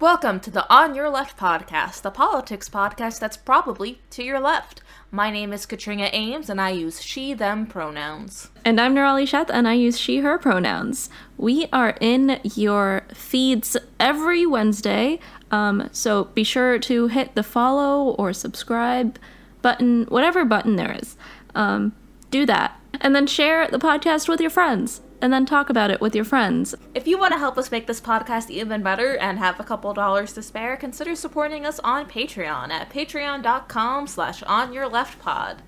[0.00, 4.80] Welcome to the On Your Left podcast, the politics podcast that's probably to your left.
[5.10, 8.48] My name is Katrina Eames, and I use she, them pronouns.
[8.64, 11.10] And I'm Nirali Sheth, and I use she, her pronouns.
[11.36, 15.18] We are in your feeds every Wednesday,
[15.50, 19.18] um, so be sure to hit the follow or subscribe
[19.60, 21.18] button, whatever button there is.
[21.54, 21.94] Um,
[22.30, 22.80] do that.
[23.02, 26.24] And then share the podcast with your friends and then talk about it with your
[26.24, 26.74] friends.
[26.94, 29.92] If you want to help us make this podcast even better and have a couple
[29.94, 35.58] dollars to spare, consider supporting us on Patreon at patreon.com slash onyourleftpod.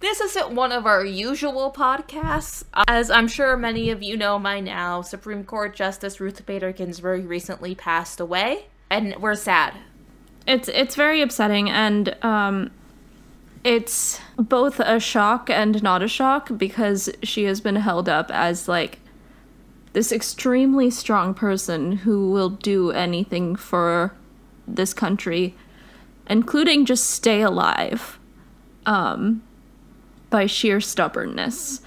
[0.00, 2.62] This isn't one of our usual podcasts.
[2.86, 7.26] As I'm sure many of you know by now, Supreme Court Justice Ruth Bader Ginsburg
[7.26, 9.74] recently passed away, and we're sad.
[10.46, 12.70] It's it's very upsetting and um
[13.68, 18.66] it's both a shock and not a shock because she has been held up as
[18.66, 18.98] like
[19.92, 24.14] this extremely strong person who will do anything for
[24.66, 25.54] this country
[26.30, 28.18] including just stay alive
[28.86, 29.42] um
[30.30, 31.82] by sheer stubbornness.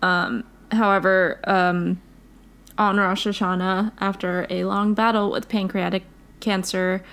[0.00, 2.00] Um however um
[2.78, 6.04] on Rosh Hashanah after a long battle with pancreatic
[6.40, 7.04] cancer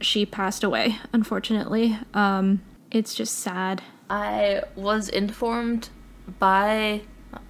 [0.00, 1.98] she passed away unfortunately.
[2.14, 3.82] Um it's just sad.
[4.08, 5.90] I was informed
[6.38, 7.02] by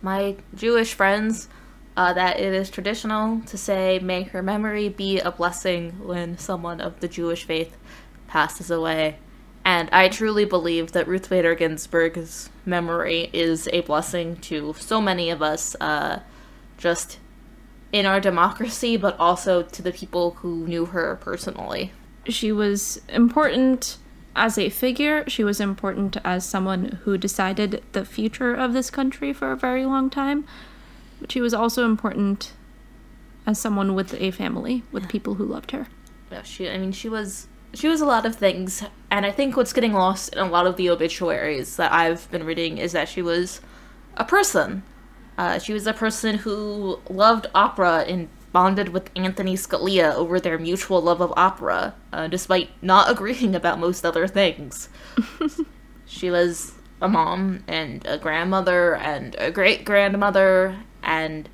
[0.03, 1.49] my Jewish friends
[1.97, 6.81] uh, that it is traditional to say, may her memory be a blessing when someone
[6.81, 7.77] of the Jewish faith
[8.27, 9.19] passes away.
[9.65, 15.31] And I truly believe that Ruth Bader Ginsburg's memory is a blessing to so many
[15.31, 16.21] of us, uh,
[16.79, 17.19] just
[17.93, 21.93] in our democracy, but also to the people who knew her personally.
[22.27, 23.99] She was important
[24.37, 29.33] as a figure, she was important as someone who decided the future of this country
[29.33, 30.45] for a very long time.
[31.21, 32.53] But she was also important
[33.47, 35.89] as someone with a family, with people who loved her.
[36.31, 36.71] Yeah, she.
[36.71, 39.93] I mean, she was she was a lot of things, and I think what's getting
[39.93, 43.61] lost in a lot of the obituaries that I've been reading is that she was
[44.17, 44.83] a person.
[45.39, 50.59] Uh, she was a person who loved opera and bonded with Anthony Scalia over their
[50.59, 54.89] mutual love of opera, uh, despite not agreeing about most other things.
[56.07, 61.49] she was a mom and a grandmother and a great grandmother, and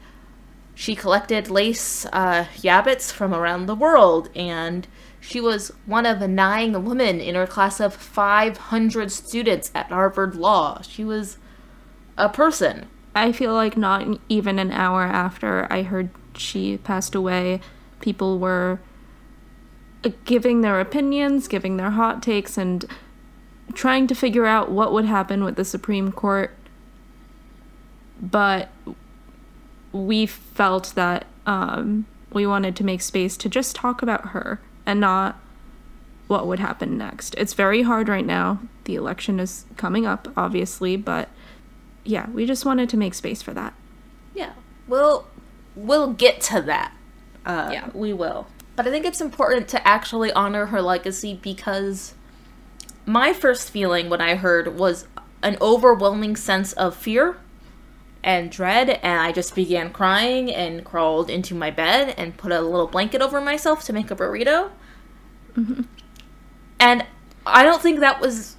[0.75, 4.87] she collected lace uh, jabots from around the world, and
[5.21, 10.83] she was one of nine women in her class of 500 students at Harvard Law.
[10.83, 11.39] She was
[12.17, 12.87] a person.
[13.15, 17.61] I feel like not even an hour after I heard she passed away,
[18.01, 18.81] people were
[20.05, 22.85] uh, giving their opinions, giving their hot takes, and
[23.75, 26.53] trying to figure out what would happen with the Supreme Court.
[28.21, 28.71] But
[29.93, 35.01] we felt that um, we wanted to make space to just talk about her and
[35.01, 35.39] not
[36.27, 37.35] what would happen next.
[37.37, 38.61] It's very hard right now.
[38.85, 41.29] The election is coming up, obviously, but
[42.05, 43.75] yeah, we just wanted to make space for that.
[44.35, 44.53] Yeah.
[44.89, 45.27] Well,
[45.77, 46.93] we'll get to that.
[47.45, 48.49] Uh, yeah, we will.
[48.75, 52.15] But I think it's important to actually honor her legacy because
[53.07, 55.07] my first feeling when I heard was
[55.43, 57.39] an overwhelming sense of fear
[58.25, 62.61] and dread, and I just began crying and crawled into my bed and put a
[62.61, 64.71] little blanket over myself to make a burrito.
[65.57, 65.83] Mm-hmm.
[66.81, 67.07] And
[67.47, 68.57] I don't think that was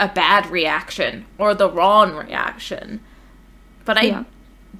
[0.00, 3.00] a bad reaction or the wrong reaction.
[3.84, 4.24] But I yeah.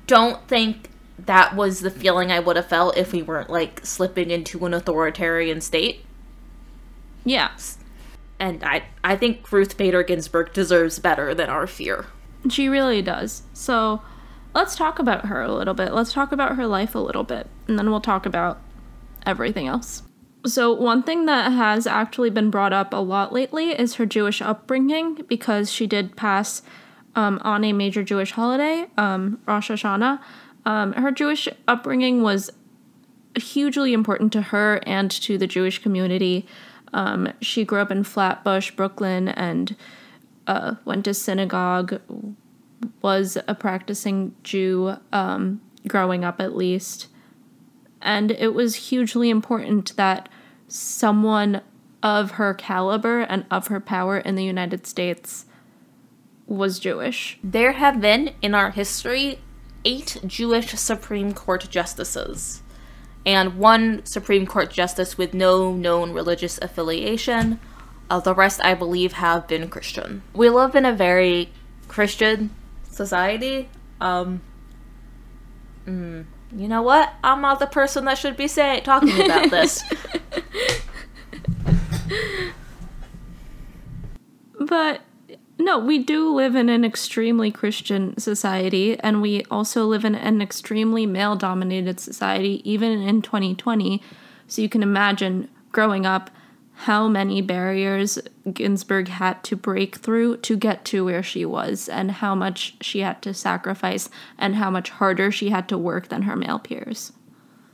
[0.06, 0.88] don't think
[1.26, 4.74] that was the feeling I would have felt if we weren't like slipping into an
[4.74, 6.04] authoritarian state.
[7.24, 7.78] Yes.
[8.38, 12.06] And I I think Ruth Bader Ginsburg deserves better than our fear.
[12.48, 13.42] She really does.
[13.52, 14.02] So
[14.54, 15.92] let's talk about her a little bit.
[15.92, 18.60] Let's talk about her life a little bit, and then we'll talk about
[19.26, 20.02] everything else.
[20.46, 24.42] So, one thing that has actually been brought up a lot lately is her Jewish
[24.42, 26.62] upbringing because she did pass
[27.16, 30.20] um, on a major Jewish holiday, um, Rosh Hashanah.
[30.66, 32.50] Um, her Jewish upbringing was
[33.36, 36.46] hugely important to her and to the Jewish community.
[36.92, 39.76] Um, she grew up in Flatbush, Brooklyn, and
[40.46, 42.00] uh, went to synagogue,
[43.02, 47.08] was a practicing Jew um, growing up at least.
[48.00, 50.28] And it was hugely important that
[50.68, 51.62] someone
[52.02, 55.46] of her caliber and of her power in the United States
[56.46, 57.38] was Jewish.
[57.42, 59.38] There have been in our history
[59.84, 62.62] eight Jewish Supreme Court justices
[63.26, 67.58] and one Supreme Court justice with no known religious affiliation.
[68.10, 70.22] Uh, the rest, I believe, have been Christian.
[70.34, 71.50] We live in a very
[71.88, 72.50] Christian
[72.90, 73.68] society.
[74.00, 74.42] Um,
[75.86, 77.14] mm, you know what?
[77.24, 79.82] I'm not the person that should be say- talking about this.
[84.60, 85.00] but
[85.78, 91.06] we do live in an extremely Christian society, and we also live in an extremely
[91.06, 94.02] male dominated society, even in 2020.
[94.46, 96.30] So you can imagine growing up
[96.74, 98.18] how many barriers
[98.52, 103.00] Ginsburg had to break through to get to where she was, and how much she
[103.00, 107.12] had to sacrifice, and how much harder she had to work than her male peers.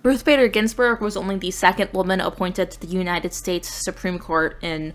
[0.02, 4.58] Ruth Bader Ginsburg was only the second woman appointed to the United States Supreme Court
[4.62, 4.94] in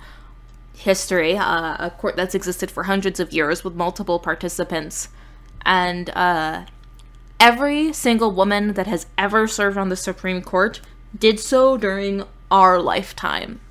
[0.75, 5.09] history, uh, a court that's existed for hundreds of years with multiple participants.
[5.65, 6.65] And uh,
[7.39, 10.81] every single woman that has ever served on the Supreme Court
[11.17, 13.61] did so during our lifetime.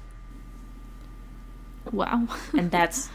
[1.92, 2.28] Wow.
[2.52, 3.08] and that's.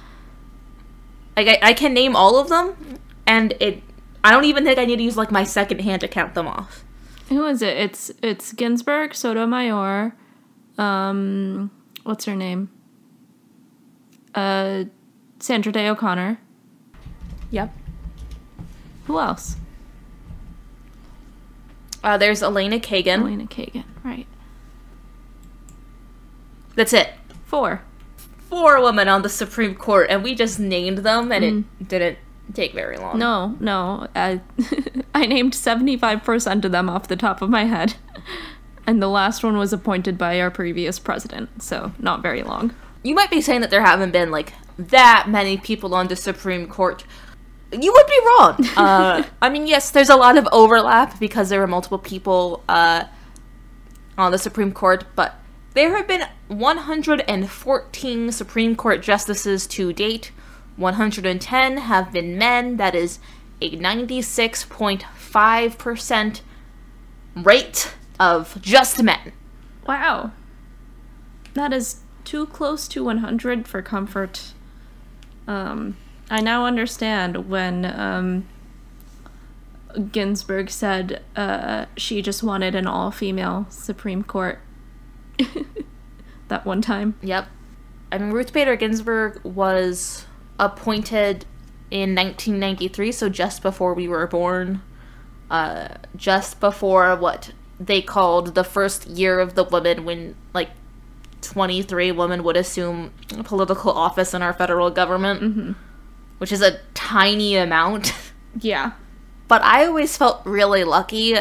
[1.35, 3.81] Like, I, I can name all of them, and it.
[4.23, 6.47] I don't even think I need to use, like, my second hand to count them
[6.47, 6.83] off.
[7.29, 7.77] Who is it?
[7.77, 10.15] It's it's Ginsburg, Sotomayor,
[10.79, 11.69] um,
[12.03, 12.71] what's her name?
[14.35, 14.85] Uh,
[15.39, 16.39] Sandra Day O'Connor.
[17.51, 17.73] Yep.
[19.05, 19.55] Who else?
[22.03, 23.21] Uh, there's Elena Kagan.
[23.21, 24.27] Elena Kagan, right.
[26.75, 27.13] That's it.
[27.45, 27.81] Four.
[28.49, 32.17] Four women on the Supreme Court, and we just named them, and it didn't
[32.53, 33.19] take very long.
[33.19, 34.07] No, no.
[34.15, 34.41] I,
[35.13, 37.95] I named 75% of them off the top of my head.
[38.87, 42.73] And the last one was appointed by our previous president, so not very long.
[43.03, 46.67] You might be saying that there haven't been, like, that many people on the Supreme
[46.67, 47.03] Court.
[47.71, 48.67] You would be wrong.
[48.77, 53.03] Uh, I mean, yes, there's a lot of overlap because there are multiple people uh,
[54.17, 55.35] on the Supreme Court, but
[55.73, 60.31] there have been 114 Supreme Court justices to date.
[60.77, 62.77] 110 have been men.
[62.77, 63.19] That is
[63.61, 66.41] a 96.5%
[67.35, 69.33] rate of just men.
[69.85, 70.31] Wow.
[71.53, 71.99] That is
[72.29, 74.53] too close to 100 for comfort.
[75.47, 75.97] Um,
[76.29, 78.47] I now understand when um,
[80.11, 84.59] Ginsburg said uh, she just wanted an all female Supreme Court
[86.49, 87.15] that one time.
[87.23, 87.47] Yep.
[88.11, 90.27] I mean, Ruth Bader Ginsburg was
[90.59, 91.45] appointed
[91.89, 94.83] in 1993, so just before we were born.
[95.49, 100.69] Uh, just before what they called the first year of the woman, when like
[101.41, 103.11] 23 women would assume
[103.43, 105.75] political office in our federal government,
[106.37, 108.13] which is a tiny amount.
[108.61, 108.93] Yeah.
[109.47, 111.37] but I always felt really lucky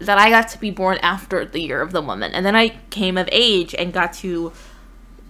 [0.00, 2.32] that I got to be born after the year of the woman.
[2.32, 4.52] And then I came of age and got to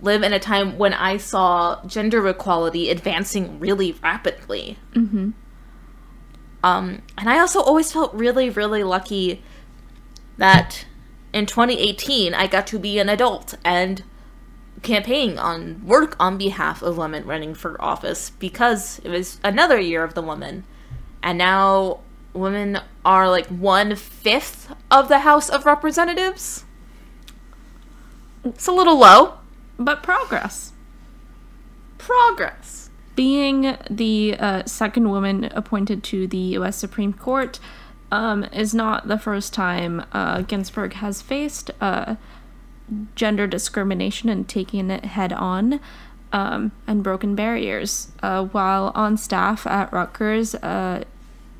[0.00, 4.78] live in a time when I saw gender equality advancing really rapidly.
[4.94, 5.30] Mm-hmm.
[6.62, 9.42] Um, and I also always felt really, really lucky
[10.38, 10.86] that
[11.34, 14.02] in 2018 I got to be an adult and
[14.82, 20.04] campaign on work on behalf of women running for office because it was another year
[20.04, 20.64] of the woman
[21.22, 22.00] and now
[22.34, 26.64] women are like one fifth of the House of Representatives.
[28.44, 29.38] It's a little low.
[29.78, 30.72] But progress.
[31.98, 32.90] Progress.
[33.16, 36.76] Being the uh, second woman appointed to the U.S.
[36.76, 37.58] Supreme Court
[38.14, 42.14] um, is not the first time uh, Ginsburg has faced uh,
[43.16, 45.80] gender discrimination and taking it head on
[46.32, 48.12] um, and broken barriers.
[48.22, 51.02] Uh, while on staff at Rutgers, uh,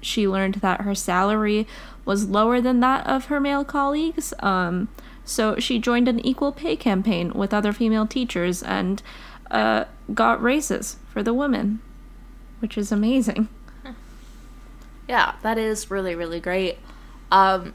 [0.01, 1.67] she learned that her salary
[2.05, 4.33] was lower than that of her male colleagues.
[4.39, 4.89] Um,
[5.25, 9.03] so she joined an equal pay campaign with other female teachers and
[9.51, 11.81] uh, got raises for the women,
[12.61, 13.49] which is amazing.
[15.09, 16.79] Yeah, that is really, really great.
[17.31, 17.75] Um,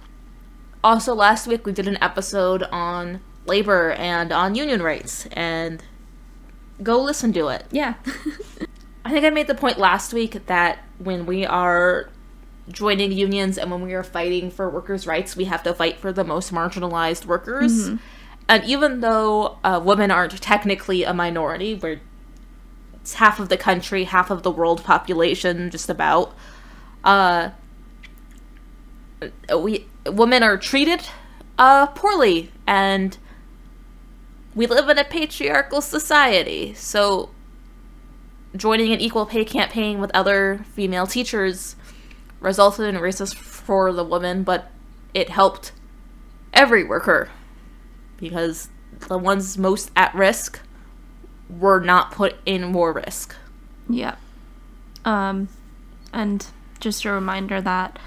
[0.83, 5.83] also, last week we did an episode on labor and on union rights, and
[6.81, 7.65] go listen to it.
[7.71, 7.95] Yeah.
[9.05, 12.09] I think I made the point last week that when we are
[12.69, 16.11] joining unions and when we are fighting for workers' rights, we have to fight for
[16.11, 17.87] the most marginalized workers.
[18.47, 22.01] And even though uh, women aren't technically a minority, we're
[23.01, 26.35] it's half of the country, half of the world population, just about.
[27.03, 27.51] Uh,
[29.57, 31.01] we women are treated
[31.57, 33.17] uh, poorly, and
[34.55, 36.73] we live in a patriarchal society.
[36.73, 37.29] So,
[38.55, 41.75] joining an equal pay campaign with other female teachers
[42.39, 44.71] resulted in racist for the woman, but
[45.13, 45.71] it helped
[46.53, 47.29] every worker
[48.17, 48.69] because
[49.07, 50.59] the ones most at risk
[51.49, 53.35] were not put in more risk.
[53.89, 54.15] Yeah.
[55.05, 55.49] Um,
[56.13, 56.45] and
[56.79, 57.99] just a reminder that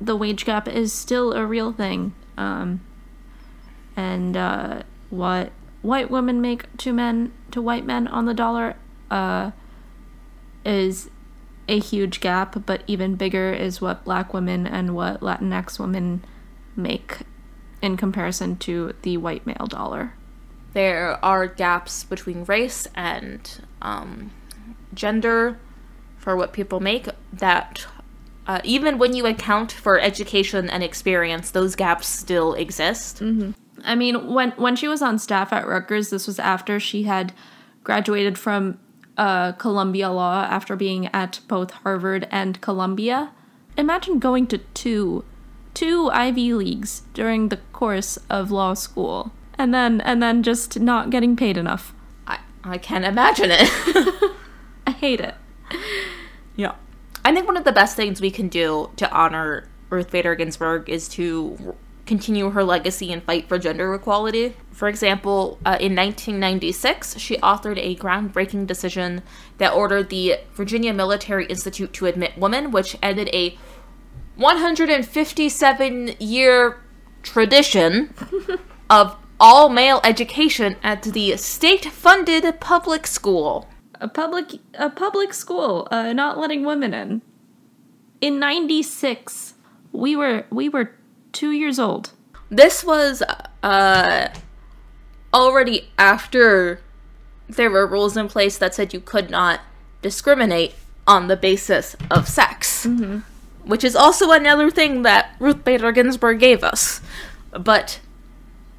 [0.00, 2.14] the wage gap is still a real thing.
[2.36, 2.80] Um,
[3.96, 8.76] and uh, what white women make to men to white men on the dollar
[9.10, 9.52] uh,
[10.64, 11.10] is
[11.68, 16.24] a huge gap, but even bigger is what black women and what Latinx women
[16.76, 17.20] make
[17.80, 20.14] in comparison to the white male dollar.
[20.72, 24.32] There are gaps between race and um,
[24.92, 25.58] gender
[26.18, 27.86] for what people make that
[28.46, 33.20] uh, even when you account for education and experience, those gaps still exist.
[33.20, 33.52] Mm-hmm.
[33.84, 37.32] I mean, when when she was on staff at Rutgers, this was after she had
[37.82, 38.78] graduated from
[39.16, 43.32] uh, Columbia Law after being at both Harvard and Columbia.
[43.76, 45.24] Imagine going to two
[45.74, 51.10] two Ivy Leagues during the course of law school, and then and then just not
[51.10, 51.94] getting paid enough.
[52.26, 53.68] I I can't imagine it.
[54.86, 55.34] I hate it.
[56.56, 56.74] Yeah.
[57.24, 60.90] I think one of the best things we can do to honor Ruth Bader Ginsburg
[60.90, 64.54] is to continue her legacy and fight for gender equality.
[64.70, 69.22] For example, uh, in 1996, she authored a groundbreaking decision
[69.56, 73.56] that ordered the Virginia Military Institute to admit women, which ended a
[74.36, 76.78] 157 year
[77.22, 78.12] tradition
[78.90, 83.68] of all male education at the state funded public school
[84.00, 87.22] a public a public school uh, not letting women in.
[88.20, 89.54] In '96,
[89.92, 90.92] we were we were
[91.32, 92.12] two years old.
[92.50, 93.22] This was
[93.62, 94.28] uh,
[95.32, 96.80] already after
[97.48, 99.60] there were rules in place that said you could not
[100.02, 100.74] discriminate
[101.06, 103.18] on the basis of sex, mm-hmm.
[103.68, 107.00] which is also another thing that Ruth Bader Ginsburg gave us.
[107.50, 108.00] But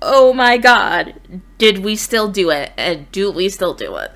[0.02, 2.72] oh my God, did we still do it?
[2.78, 4.12] And do we still do it?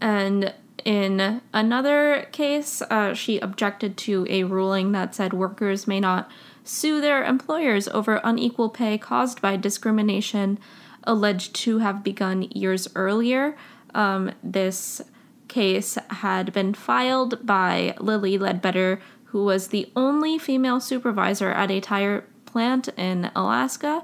[0.00, 6.30] And in another case, uh, she objected to a ruling that said workers may not
[6.64, 10.58] sue their employers over unequal pay caused by discrimination
[11.04, 13.56] alleged to have begun years earlier.
[13.94, 15.00] Um, this
[15.48, 21.80] case had been filed by Lilly Ledbetter, who was the only female supervisor at a
[21.80, 24.02] tire plant in Alaska,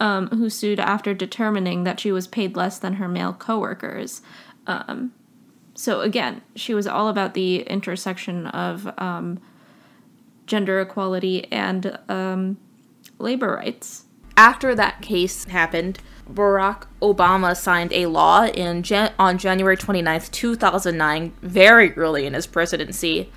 [0.00, 4.22] um, who sued after determining that she was paid less than her male coworkers.
[4.66, 5.12] Um,
[5.74, 9.40] so again, she was all about the intersection of um,
[10.46, 12.58] gender equality and um,
[13.18, 14.04] labor rights.
[14.36, 15.98] After that case happened,
[16.30, 22.46] Barack Obama signed a law in Jan- on January 29th, 2009, very early in his
[22.46, 23.30] presidency,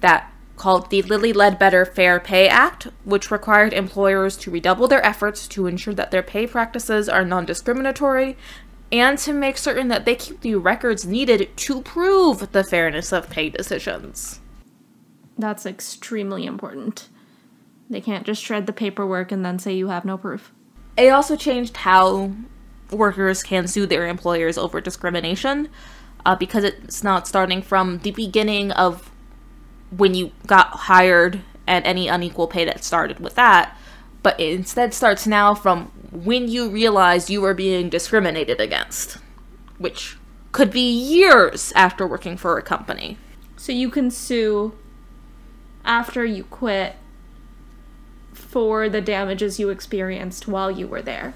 [0.00, 5.48] that called the Lilly Ledbetter Fair Pay Act, which required employers to redouble their efforts
[5.48, 8.36] to ensure that their pay practices are non discriminatory
[8.92, 13.30] and to make certain that they keep the records needed to prove the fairness of
[13.30, 14.40] pay decisions.
[15.38, 17.08] That's extremely important.
[17.88, 20.52] They can't just shred the paperwork and then say you have no proof.
[20.96, 22.32] It also changed how
[22.90, 25.68] workers can sue their employers over discrimination
[26.26, 29.10] uh, because it's not starting from the beginning of
[29.96, 33.76] when you got hired and any unequal pay that started with that,
[34.22, 39.18] but it instead starts now from when you realize you are being discriminated against,
[39.78, 40.16] which
[40.52, 43.16] could be years after working for a company.
[43.56, 44.76] So you can sue
[45.84, 46.96] after you quit
[48.32, 51.34] for the damages you experienced while you were there.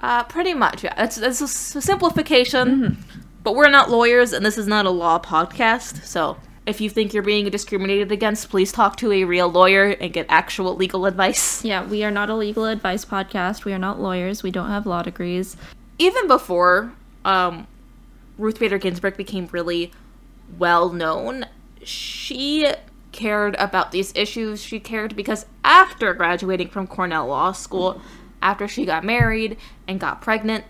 [0.00, 0.94] Uh, pretty much, yeah.
[0.98, 3.20] It's, it's a, simplification, mm-hmm.
[3.44, 7.12] but we're not lawyers, and this is not a law podcast, so if you think
[7.12, 11.64] you're being discriminated against, please talk to a real lawyer and get actual legal advice.
[11.64, 13.64] Yeah, we are not a legal advice podcast.
[13.64, 14.42] We are not lawyers.
[14.42, 15.56] We don't have law degrees.
[15.98, 16.92] Even before
[17.24, 17.66] um,
[18.38, 19.90] Ruth Bader Ginsburg became really
[20.58, 21.46] well known,
[21.82, 22.72] she
[23.10, 24.62] cared about these issues.
[24.62, 28.00] She cared because after graduating from Cornell Law School,
[28.40, 30.64] after she got married and got pregnant,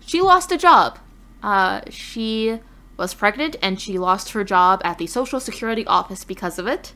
[0.00, 0.98] she lost a job.
[1.42, 2.60] Uh, she
[2.96, 6.92] was pregnant and she lost her job at the Social Security office because of it.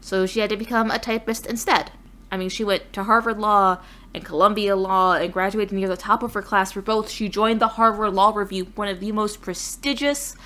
[0.00, 1.92] So she had to become a typist instead.
[2.30, 3.78] I mean, she went to Harvard Law
[4.12, 7.08] and Columbia Law and graduated near the top of her class for both.
[7.08, 10.36] She joined the Harvard Law Review, one of the most prestigious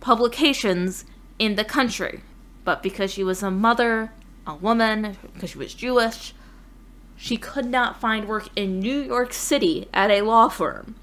[0.00, 1.04] publications
[1.38, 2.22] in the country.
[2.64, 4.12] But because she was a mother,
[4.46, 6.34] a woman, because she was Jewish,
[7.16, 10.94] she could not find work in New York City at a law firm.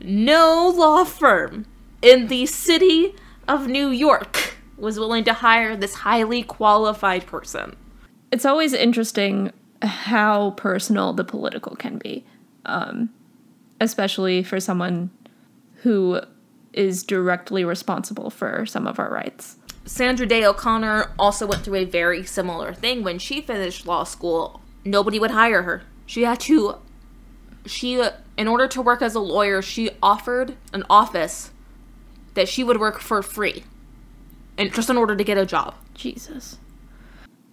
[0.00, 1.66] No law firm
[2.02, 3.14] in the city
[3.48, 7.76] of New York was willing to hire this highly qualified person.
[8.32, 9.52] It's always interesting
[9.82, 12.24] how personal the political can be,
[12.64, 13.10] um,
[13.80, 15.10] especially for someone
[15.82, 16.20] who
[16.72, 19.56] is directly responsible for some of our rights.
[19.84, 23.02] Sandra Day O'Connor also went through a very similar thing.
[23.02, 25.82] When she finished law school, nobody would hire her.
[26.06, 26.76] She had to,
[27.66, 28.00] she,
[28.36, 31.50] in order to work as a lawyer, she offered an office
[32.34, 33.64] that she would work for free,
[34.56, 35.74] and just in order to get a job.
[35.94, 36.58] Jesus.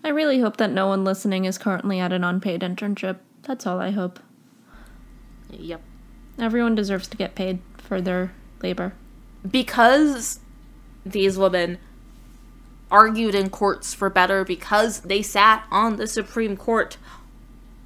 [0.04, 3.18] I really hope that no one listening is currently at an unpaid internship.
[3.44, 4.20] That's all I hope.
[5.50, 5.82] Yep.
[6.40, 8.94] Everyone deserves to get paid for their labor.
[9.50, 10.40] Because
[11.06, 11.78] these women
[12.92, 16.98] argued in courts for better, because they sat on the Supreme Court,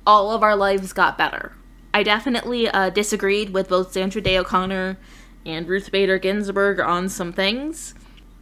[0.05, 1.53] all of our lives got better.
[1.93, 4.97] I definitely uh, disagreed with both Sandra Day O'Connor
[5.45, 7.93] and Ruth Bader Ginsburg on some things,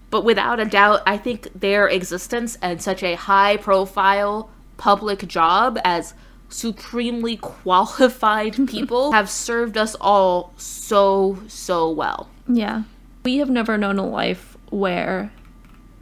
[0.09, 5.77] but without a doubt, I think their existence and such a high profile public job
[5.83, 6.13] as
[6.49, 12.27] supremely qualified people have served us all so, so well.
[12.47, 12.83] Yeah.
[13.23, 15.31] We have never known a life where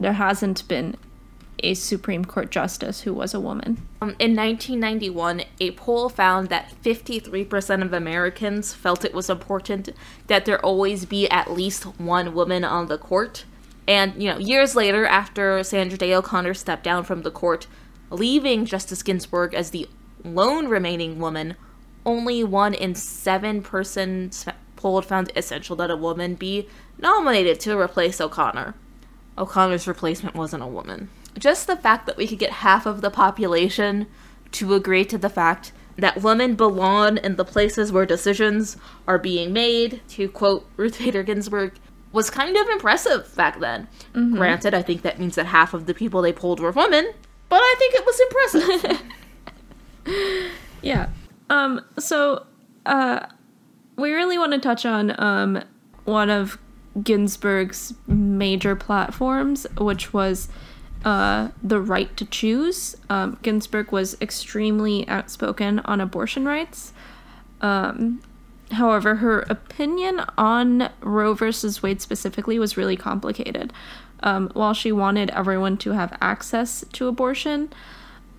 [0.00, 0.96] there hasn't been
[1.62, 3.86] a Supreme Court justice who was a woman.
[4.00, 9.90] Um, in 1991, a poll found that 53% of Americans felt it was important
[10.28, 13.44] that there always be at least one woman on the court.
[13.86, 17.66] And, you know, years later, after Sandra Day O'Connor stepped down from the court,
[18.10, 19.88] leaving Justice Ginsburg as the
[20.24, 21.56] lone remaining woman,
[22.04, 24.46] only one in seven persons
[24.76, 28.74] polled found essential that a woman be nominated to replace O'Connor.
[29.36, 33.10] O'Connor's replacement wasn't a woman just the fact that we could get half of the
[33.10, 34.06] population
[34.52, 38.76] to agree to the fact that women belong in the places where decisions
[39.06, 41.72] are being made, to quote Ruth Bader Ginsburg,
[42.12, 43.88] was kind of impressive back then.
[44.14, 44.36] Mm-hmm.
[44.36, 47.12] Granted, I think that means that half of the people they polled were women,
[47.48, 49.02] but I think it was impressive.
[50.82, 51.08] yeah.
[51.50, 52.46] Um, so,
[52.86, 53.26] uh,
[53.96, 55.62] we really want to touch on um,
[56.04, 56.58] one of
[57.02, 60.48] Ginsburg's major platforms, which was
[61.04, 62.96] uh, the right to choose.
[63.08, 66.92] Um, Ginsburg was extremely outspoken on abortion rights.
[67.60, 68.22] Um,
[68.72, 73.72] however, her opinion on Roe versus Wade specifically was really complicated.
[74.20, 77.70] Um, while she wanted everyone to have access to abortion,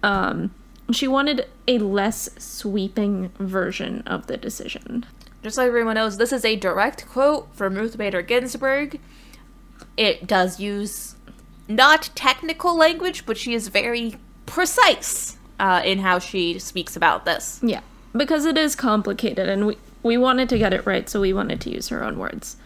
[0.04, 0.52] um,
[0.92, 5.06] she wanted a less sweeping version of the decision.
[5.42, 9.00] Just so everyone knows, this is a direct quote from Ruth Bader Ginsburg.
[9.96, 11.16] It does use
[11.70, 17.60] not technical language, but she is very precise uh, in how she speaks about this.
[17.64, 17.82] Yeah,
[18.14, 21.62] because it is complicated, and we we wanted to get it right, so we wanted
[21.62, 22.58] to use her own words.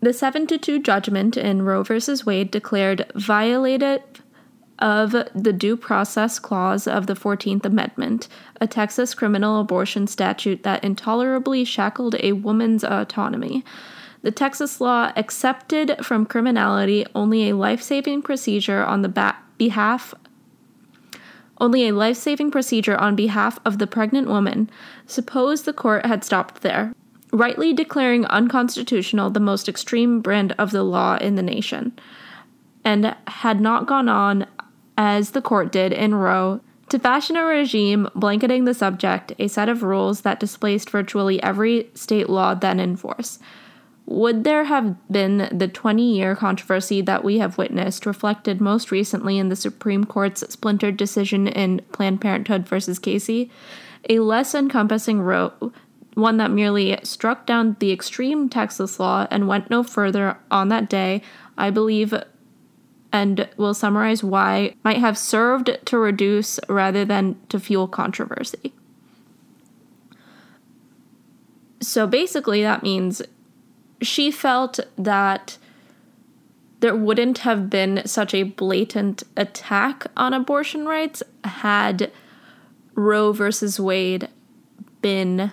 [0.00, 2.00] The seven to two judgment in Roe v.
[2.24, 4.02] Wade declared violated
[4.78, 8.28] of the Due Process Clause of the 14th Amendment,
[8.60, 13.62] a Texas criminal abortion statute that intolerably shackled a woman's autonomy.
[14.22, 20.14] The Texas law accepted from criminality only a life saving procedure on the ba- behalf
[21.60, 24.70] only a life saving procedure on behalf of the pregnant woman.
[25.06, 26.94] Suppose the court had stopped there,
[27.32, 31.92] rightly declaring unconstitutional the most extreme brand of the law in the nation,
[32.84, 34.46] and had not gone on,
[34.96, 39.68] as the court did in Roe, to fashion a regime blanketing the subject, a set
[39.68, 43.38] of rules that displaced virtually every state law then in force.
[44.10, 49.38] Would there have been the 20 year controversy that we have witnessed, reflected most recently
[49.38, 53.52] in the Supreme Court's splintered decision in Planned Parenthood versus Casey?
[54.08, 55.72] A less encompassing Roe,
[56.14, 60.90] one that merely struck down the extreme Texas law and went no further on that
[60.90, 61.22] day,
[61.56, 62.12] I believe,
[63.12, 68.72] and will summarize why, might have served to reduce rather than to fuel controversy.
[71.80, 73.22] So basically, that means
[74.00, 75.58] she felt that
[76.80, 82.10] there wouldn't have been such a blatant attack on abortion rights had
[82.94, 84.28] Roe versus Wade
[85.02, 85.52] been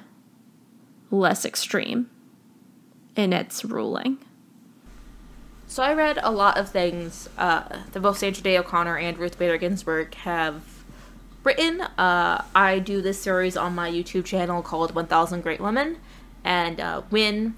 [1.12, 2.10] less extreme
[3.16, 4.18] in its ruling.
[5.68, 9.38] So I read a lot of things uh, that both Sandra Day O'Connor and Ruth
[9.38, 10.64] Bader Ginsburg have
[11.44, 11.82] written.
[11.82, 15.98] Uh, I do this series on my YouTube channel called 1000 Great Women,
[16.44, 17.56] and uh, when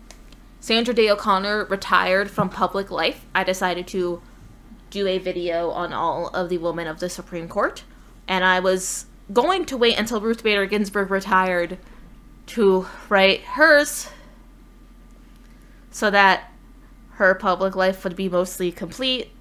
[0.60, 4.22] Sandra Day O'Connor retired from public life, I decided to
[4.90, 7.84] do a video on all of the women of the Supreme Court.
[8.28, 11.78] And I was going to wait until Ruth Bader Ginsburg retired
[12.48, 14.10] to write hers
[15.92, 16.52] so that
[17.12, 19.32] her public life would be mostly complete.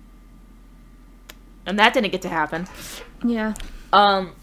[1.67, 2.67] And that didn't get to happen.
[3.25, 3.55] Yeah.
[3.93, 4.35] Um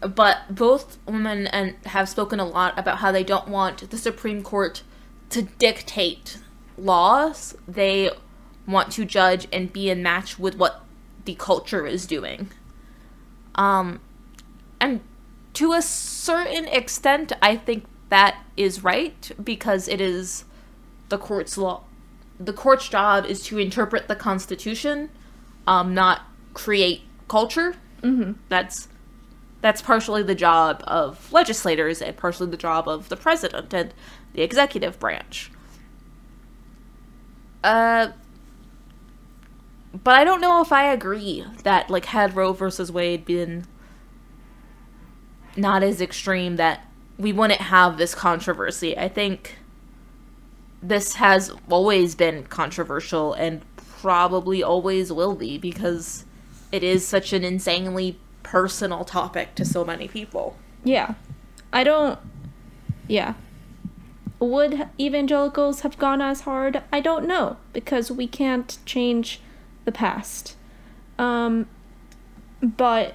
[0.00, 4.42] but both women and have spoken a lot about how they don't want the Supreme
[4.42, 4.82] Court
[5.30, 6.38] to dictate
[6.76, 7.56] laws.
[7.66, 8.10] They
[8.66, 10.82] want to judge and be in match with what
[11.24, 12.50] the culture is doing.
[13.54, 14.00] Um,
[14.80, 15.00] and
[15.54, 20.44] to a certain extent, I think that is right because it is
[21.08, 21.84] the court's law
[22.38, 25.10] the court's job is to interpret the Constitution,
[25.66, 27.76] um, not create culture.
[28.02, 28.32] Mm-hmm.
[28.48, 28.88] That's
[29.64, 33.94] that's partially the job of legislators and partially the job of the president and
[34.34, 35.50] the executive branch.
[37.62, 38.08] Uh,
[39.94, 43.64] but I don't know if I agree that like had Roe versus Wade been
[45.56, 48.98] not as extreme that we wouldn't have this controversy.
[48.98, 49.56] I think
[50.82, 56.26] this has always been controversial and probably always will be because
[56.70, 60.56] it is such an insanely personal topic to so many people.
[60.84, 61.14] Yeah.
[61.72, 62.20] I don't
[63.08, 63.34] yeah.
[64.38, 66.82] Would evangelicals have gone as hard?
[66.92, 69.40] I don't know because we can't change
[69.84, 70.54] the past.
[71.18, 71.66] Um
[72.62, 73.14] but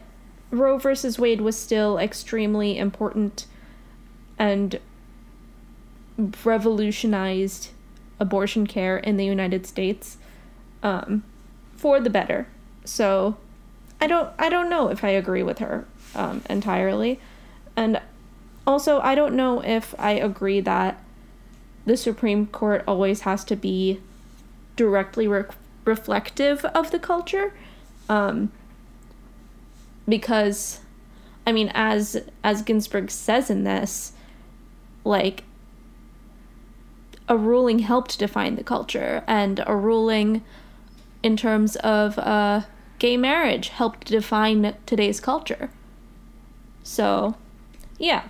[0.52, 3.46] Roe versus Wade was still extremely important
[4.38, 4.80] and
[6.44, 7.70] revolutionized
[8.20, 10.18] abortion care in the United States
[10.84, 11.24] um,
[11.76, 12.48] for the better.
[12.84, 13.38] So
[14.02, 15.86] I don't I don't know if I agree with her
[16.16, 17.20] um, entirely,
[17.76, 18.02] and
[18.66, 21.04] also I don't know if I agree that
[21.86, 24.00] the Supreme Court always has to be
[24.76, 25.46] directly re-
[25.86, 27.54] reflective of the culture,
[28.08, 28.52] um,
[30.08, 30.80] because
[31.46, 34.14] I mean as as Ginsburg says in this,
[35.04, 35.44] like
[37.28, 40.44] a ruling helped define the culture and a ruling
[41.22, 42.62] in terms of uh,
[43.00, 45.70] gay marriage helped define today's culture.
[46.84, 47.36] So,
[47.98, 48.24] yeah.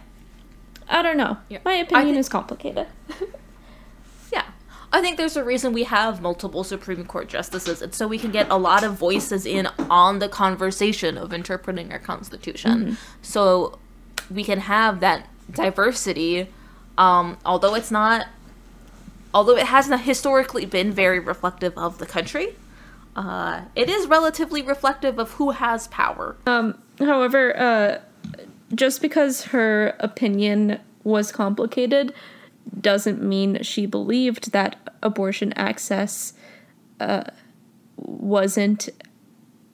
[0.88, 1.38] I don't know.
[1.50, 1.60] Yeah.
[1.66, 2.88] My opinion think- is complicated.
[4.32, 4.44] Yeah.
[4.94, 8.30] I think there's a reason we have multiple Supreme Court justices, and so we can
[8.32, 12.98] get a lot of voices in on the conversation of interpreting our Constitution.
[13.24, 13.80] So
[14.30, 16.48] we can have that diversity,
[16.96, 18.28] um, although it's not,
[19.34, 22.56] although it hasn't historically been very reflective of the country.
[23.16, 26.38] Uh, it is relatively reflective of who has power.
[26.46, 28.00] Um, however, uh,
[28.74, 32.14] just because her opinion was complicated
[32.80, 36.34] doesn't mean she believed that abortion access
[37.00, 37.24] uh,
[37.98, 38.90] wasn't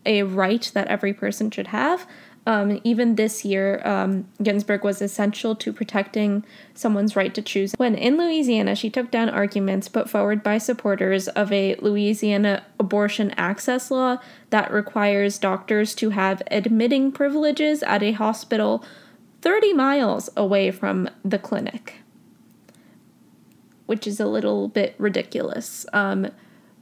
[0.05, 2.07] a right that every person should have.
[2.47, 7.73] Um, even this year, um, Ginsburg was essential to protecting someone's right to choose.
[7.77, 13.31] When in Louisiana, she took down arguments put forward by supporters of a Louisiana abortion
[13.31, 14.17] access law
[14.51, 18.83] that requires doctors to have admitting privileges at a hospital
[19.41, 21.95] 30 miles away from the clinic,
[23.87, 25.85] which is a little bit ridiculous.
[25.93, 26.27] Um,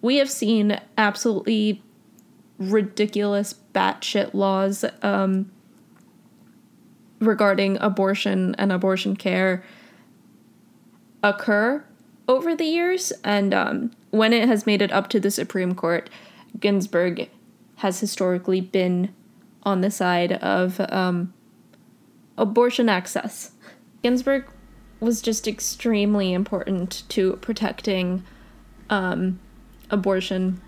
[0.02, 1.82] we have seen absolutely
[2.60, 5.51] ridiculous batshit laws um,
[7.19, 9.63] regarding abortion and abortion care
[11.23, 11.83] occur
[12.27, 16.09] over the years, and um, when it has made it up to the Supreme Court,
[16.59, 17.29] Ginsburg
[17.77, 19.13] has historically been
[19.63, 21.33] on the side of um,
[22.38, 23.51] abortion access.
[24.01, 24.45] Ginsburg
[24.99, 28.23] was just extremely important to protecting
[28.89, 29.39] um,
[29.89, 30.62] abortion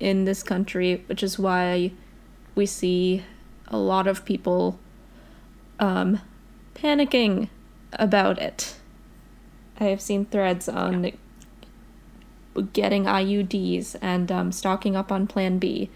[0.00, 1.92] in this country, which is why
[2.58, 3.22] we see
[3.68, 4.80] a lot of people
[5.78, 6.20] um,
[6.74, 7.48] panicking
[7.92, 8.74] about it.
[9.78, 11.12] I have seen threads on
[12.72, 15.88] getting IUDs and um, stocking up on Plan B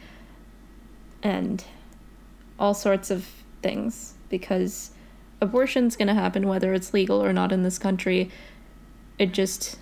[1.21, 1.65] and
[2.61, 3.27] all sorts of
[3.61, 4.93] things because
[5.41, 8.31] abortion's going to happen whether it's legal or not in this country.
[9.19, 9.81] It just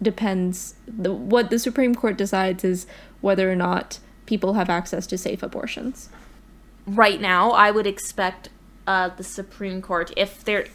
[0.00, 0.76] depends.
[0.88, 2.86] The, what the Supreme Court decides is
[3.20, 6.08] whether or not people have access to safe abortions.
[6.86, 8.50] right now, I would expect
[8.86, 10.66] uh, the Supreme Court, if there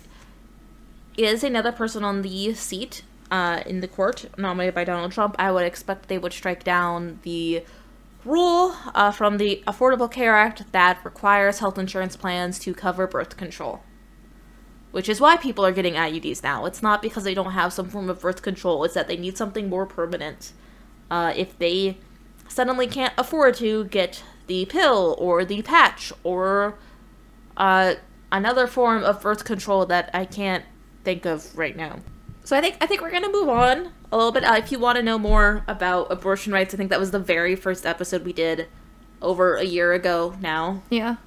[1.17, 5.51] is another person on the seat uh, in the court nominated by Donald Trump, I
[5.51, 7.63] would expect they would strike down the
[8.25, 13.37] rule uh, from the Affordable Care Act that requires health insurance plans to cover birth
[13.37, 13.83] control.
[14.91, 16.65] Which is why people are getting IUDs now.
[16.65, 19.37] It's not because they don't have some form of birth control, it's that they need
[19.37, 20.53] something more permanent.
[21.11, 21.97] Uh, if they
[22.49, 26.77] suddenly can't afford to get the pill or the patch or
[27.55, 27.95] uh,
[28.31, 30.65] another form of birth control that I can't
[31.03, 31.99] think of right now.
[32.43, 34.43] So I think I think we're gonna move on a little bit.
[34.43, 37.19] Uh, if you want to know more about abortion rights, I think that was the
[37.19, 38.67] very first episode we did
[39.21, 40.81] over a year ago now.
[40.89, 41.17] Yeah.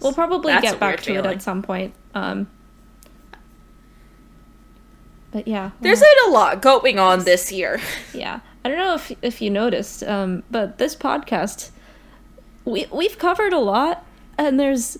[0.00, 1.30] We'll probably That's get back to feeling.
[1.30, 1.94] it at some point.
[2.14, 2.48] Um,
[5.30, 5.70] but yeah.
[5.80, 7.80] There's been a lot going on this year.
[8.12, 8.40] yeah.
[8.64, 11.70] I don't know if if you noticed, um, but this podcast
[12.64, 14.04] we we've covered a lot
[14.38, 14.98] and there's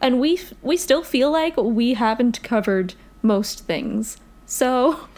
[0.00, 4.16] and we we still feel like we haven't covered most things.
[4.46, 5.08] So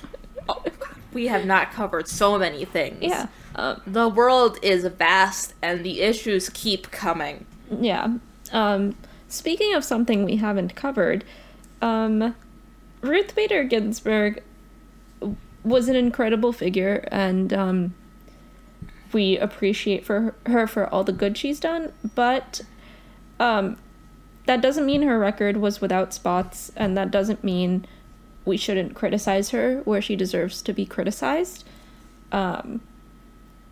[1.13, 2.99] we have not covered so many things.
[3.03, 3.27] Yeah.
[3.55, 7.45] Um, The world is vast and the issues keep coming.
[7.71, 8.15] yeah.
[8.53, 8.97] Um,
[9.29, 11.25] speaking of something we haven't covered,
[11.81, 12.35] um,
[13.03, 14.43] Ruth Bader Ginsburg
[15.65, 17.95] was an incredible figure, and um,
[19.13, 21.93] we appreciate for her for all the good she's done.
[22.15, 22.63] But
[23.39, 23.77] um,
[24.47, 27.87] that doesn't mean her record was without spots, and that doesn't mean
[28.45, 31.65] we shouldn't criticize her where she deserves to be criticized.
[32.33, 32.81] Um,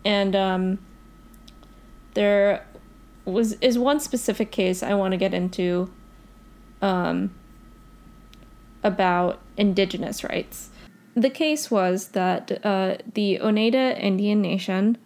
[0.05, 0.79] and um,
[2.13, 2.65] there
[3.25, 5.91] was is one specific case I want to get into
[6.81, 7.31] um,
[8.83, 10.70] about indigenous rights.
[11.15, 14.97] The case was that uh, the Oneida Indian Nation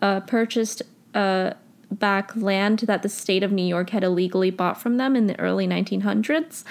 [0.00, 0.82] uh, purchased
[1.14, 1.52] uh,
[1.90, 5.38] back land that the state of New York had illegally bought from them in the
[5.38, 6.64] early 1900s.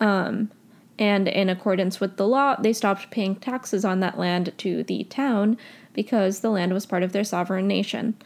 [0.00, 0.50] Um,
[0.98, 5.04] and in accordance with the law, they stopped paying taxes on that land to the
[5.04, 5.56] town
[5.92, 8.16] because the land was part of their sovereign nation.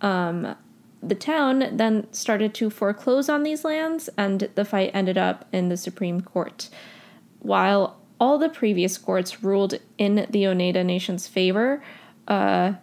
[0.00, 0.54] Um,
[1.02, 5.68] the town then started to foreclose on these lands, and the fight ended up in
[5.68, 6.70] the Supreme Court.
[7.40, 11.82] While all the previous courts ruled in the Oneida Nation's favor,
[12.28, 12.74] uh,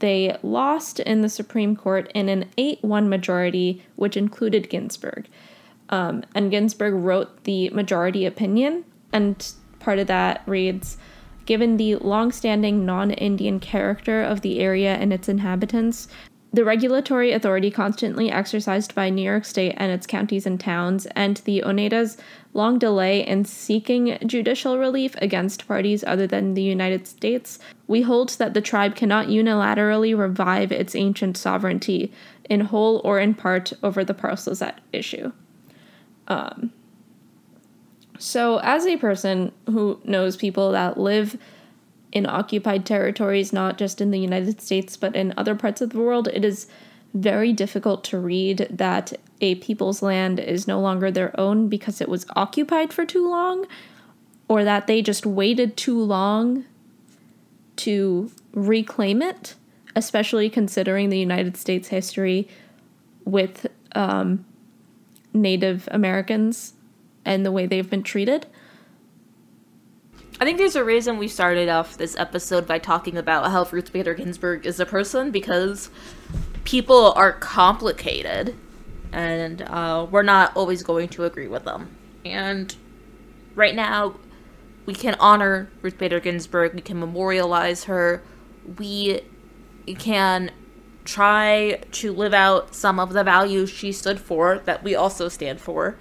[0.00, 5.28] they lost in the Supreme Court in an 8 1 majority, which included Ginsburg.
[5.90, 10.96] Um, and Ginsburg wrote the majority opinion, and part of that reads
[11.46, 16.06] Given the long-standing non Indian character of the area and its inhabitants,
[16.52, 21.36] the regulatory authority constantly exercised by New York State and its counties and towns, and
[21.38, 22.16] the Oneida's
[22.52, 28.30] long delay in seeking judicial relief against parties other than the United States, we hold
[28.30, 32.12] that the tribe cannot unilaterally revive its ancient sovereignty,
[32.48, 35.30] in whole or in part, over the parcels at issue.
[36.26, 36.72] Um,
[38.18, 41.38] so, as a person who knows people that live
[42.12, 45.98] in occupied territories, not just in the United States, but in other parts of the
[45.98, 46.66] world, it is
[47.14, 52.08] very difficult to read that a people's land is no longer their own because it
[52.08, 53.66] was occupied for too long,
[54.48, 56.64] or that they just waited too long
[57.76, 59.54] to reclaim it,
[59.96, 62.48] especially considering the United States history
[63.24, 64.44] with um,
[65.32, 66.74] Native Americans
[67.24, 68.46] and the way they've been treated.
[70.40, 73.92] I think there's a reason we started off this episode by talking about how Ruth
[73.92, 75.90] Bader Ginsburg is a person because
[76.64, 78.56] people are complicated
[79.12, 81.94] and uh, we're not always going to agree with them.
[82.24, 82.74] And
[83.54, 84.14] right now,
[84.86, 88.22] we can honor Ruth Bader Ginsburg, we can memorialize her,
[88.78, 89.20] we
[89.98, 90.52] can
[91.04, 95.60] try to live out some of the values she stood for that we also stand
[95.60, 95.98] for.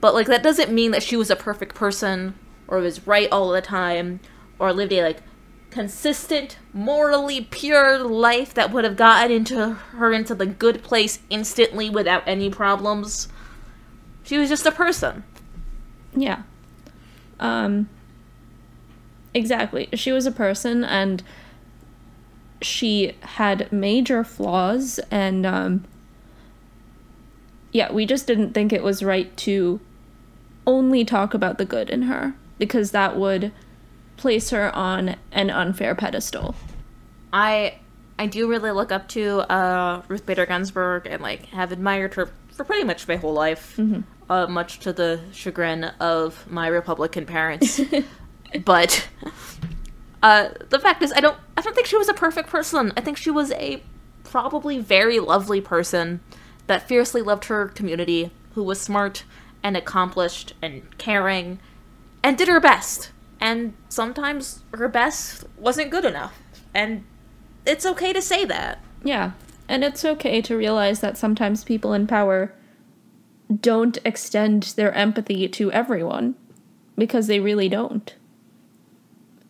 [0.00, 2.34] But, like, that doesn't mean that she was a perfect person
[2.68, 4.20] or was right all the time
[4.58, 5.22] or lived a like
[5.70, 11.90] consistent morally pure life that would have gotten into her into the good place instantly
[11.90, 13.28] without any problems
[14.22, 15.22] she was just a person
[16.14, 16.42] Yeah.
[17.38, 17.88] Um
[19.34, 19.88] exactly.
[19.92, 21.22] She was a person and
[22.62, 25.84] she had major flaws and um
[27.72, 29.80] yeah, we just didn't think it was right to
[30.66, 33.52] only talk about the good in her because that would
[34.16, 36.54] place her on an unfair pedestal.
[37.32, 37.74] i
[38.18, 42.30] i do really look up to uh ruth bader ginsburg and like have admired her
[42.48, 43.78] for pretty much my whole life
[44.30, 47.80] uh, much to the chagrin of my republican parents.
[48.64, 49.08] But
[50.22, 52.92] uh the fact is i don't i don't think she was a perfect person.
[52.96, 53.82] I think she was a
[54.24, 56.20] probably very lovely person
[56.68, 59.24] that fiercely loved her community who was smart
[59.62, 61.58] and accomplished and caring
[62.22, 66.38] and did her best and sometimes her best wasn't good enough
[66.74, 67.04] and
[67.64, 69.32] it's okay to say that Yeah.
[69.68, 72.52] And it's okay to realize that sometimes people in power
[73.60, 76.34] don't extend their empathy to everyone
[76.96, 78.14] because they really don't.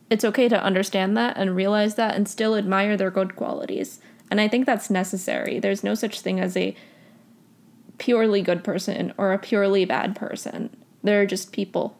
[0.08, 4.00] It's okay to understand that and realize that and still admire their good qualities.
[4.30, 5.58] And I think that's necessary.
[5.58, 6.74] There's no such thing as a
[7.98, 10.70] purely good person or a purely bad person.
[11.02, 11.96] They're just people.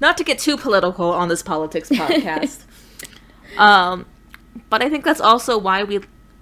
[0.00, 2.64] Not to get too political on this politics podcast
[3.56, 4.06] um
[4.70, 6.00] but i think that's also why we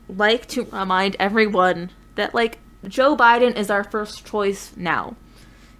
[0.09, 5.16] like to remind everyone that like joe biden is our first choice now.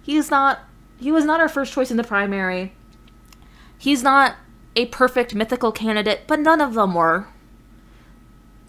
[0.01, 0.59] He's not
[0.99, 2.73] he was not our first choice in the primary.
[3.77, 4.35] He's not
[4.75, 7.27] a perfect mythical candidate but none of them were.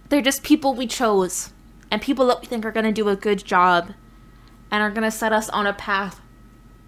[0.09, 1.52] They're just people we chose
[1.90, 3.92] and people that we think are going to do a good job
[4.70, 6.20] and are going to set us on a path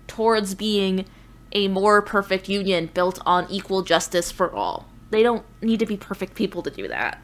[0.07, 1.05] towards being
[1.53, 4.87] a more perfect union built on equal justice for all.
[5.11, 7.21] they don't need to be perfect people to do that.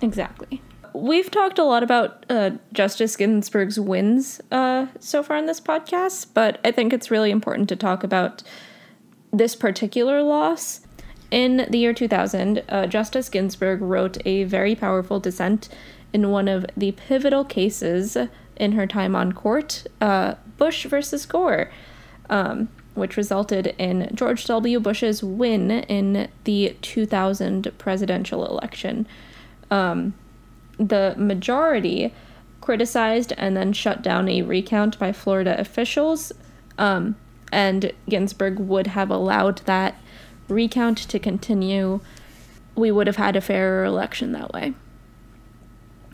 [0.00, 0.60] Exactly.
[0.94, 6.26] We've talked a lot about uh, Justice Ginsburg's wins uh, so far in this podcast,
[6.34, 8.42] but I think it's really important to talk about
[9.32, 10.80] this particular loss.
[11.30, 15.70] In the year 2000, uh, Justice Ginsburg wrote a very powerful dissent
[16.12, 18.18] in one of the pivotal cases
[18.56, 21.70] in her time on court, uh, Bush versus Gore,
[22.28, 24.78] um, which resulted in George W.
[24.80, 29.06] Bush's win in the 2000 presidential election.
[29.70, 30.14] Um,
[30.78, 32.12] the majority
[32.60, 36.32] criticized and then shut down a recount by Florida officials,
[36.78, 37.16] um,
[37.50, 39.96] and Ginsburg would have allowed that
[40.48, 42.00] recount to continue.
[42.74, 44.74] We would have had a fairer election that way.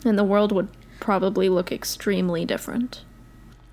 [0.05, 3.03] And the world would probably look extremely different.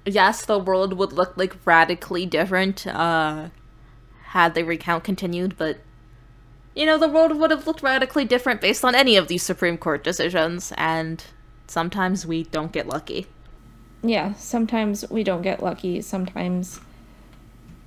[0.06, 3.48] Yes, the world would look like radically different uh,
[4.26, 5.78] had the recount continued, but
[6.76, 9.76] you know, the world would have looked radically different based on any of these Supreme
[9.78, 11.24] Court decisions, and
[11.66, 13.26] sometimes we don't get lucky.
[14.02, 16.80] Yeah, sometimes we don't get lucky, sometimes.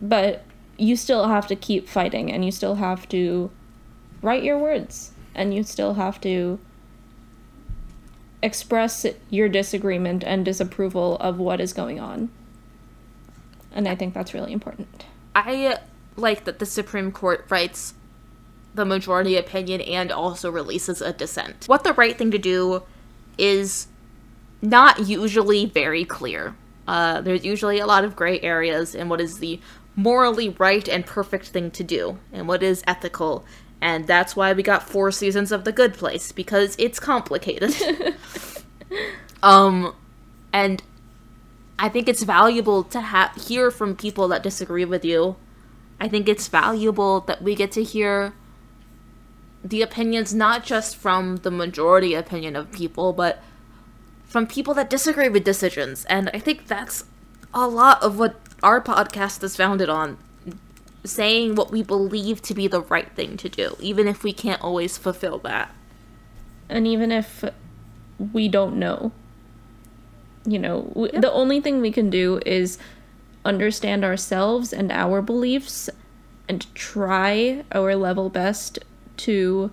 [0.01, 0.43] But
[0.77, 3.51] you still have to keep fighting, and you still have to
[4.21, 6.59] write your words, and you still have to
[8.41, 12.29] express your disagreement and disapproval of what is going on.
[13.73, 15.05] And I think that's really important.
[15.35, 15.77] I
[16.15, 17.93] like that the Supreme Court writes
[18.73, 21.65] the majority opinion and also releases a dissent.
[21.67, 22.83] What the right thing to do
[23.37, 23.87] is
[24.61, 26.55] not usually very clear.
[26.87, 29.59] Uh, there's usually a lot of gray areas in what is the
[29.95, 33.45] morally right and perfect thing to do and what is ethical.
[33.81, 37.73] And that's why we got four seasons of The Good Place because it's complicated.
[39.43, 39.95] um,
[40.51, 40.83] and
[41.77, 45.37] I think it's valuable to ha- hear from people that disagree with you.
[45.99, 48.33] I think it's valuable that we get to hear
[49.63, 53.41] the opinions not just from the majority opinion of people, but
[54.25, 56.05] from people that disagree with decisions.
[56.05, 57.05] And I think that's
[57.53, 60.17] a lot of what our podcast is founded on
[61.03, 64.61] saying what we believe to be the right thing to do, even if we can't
[64.61, 65.73] always fulfill that.
[66.67, 67.43] And even if
[68.33, 69.11] we don't know,
[70.45, 72.77] you know, w- the only thing we can do is
[73.45, 75.89] understand ourselves and our beliefs
[76.47, 78.79] and try our level best
[79.17, 79.71] to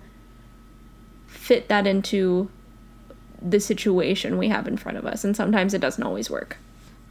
[1.27, 2.49] fit that into
[3.41, 5.23] the situation we have in front of us.
[5.23, 6.57] And sometimes it doesn't always work.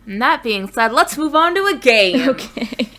[0.07, 2.29] And that being said, let's move on to a game.
[2.29, 2.91] Okay.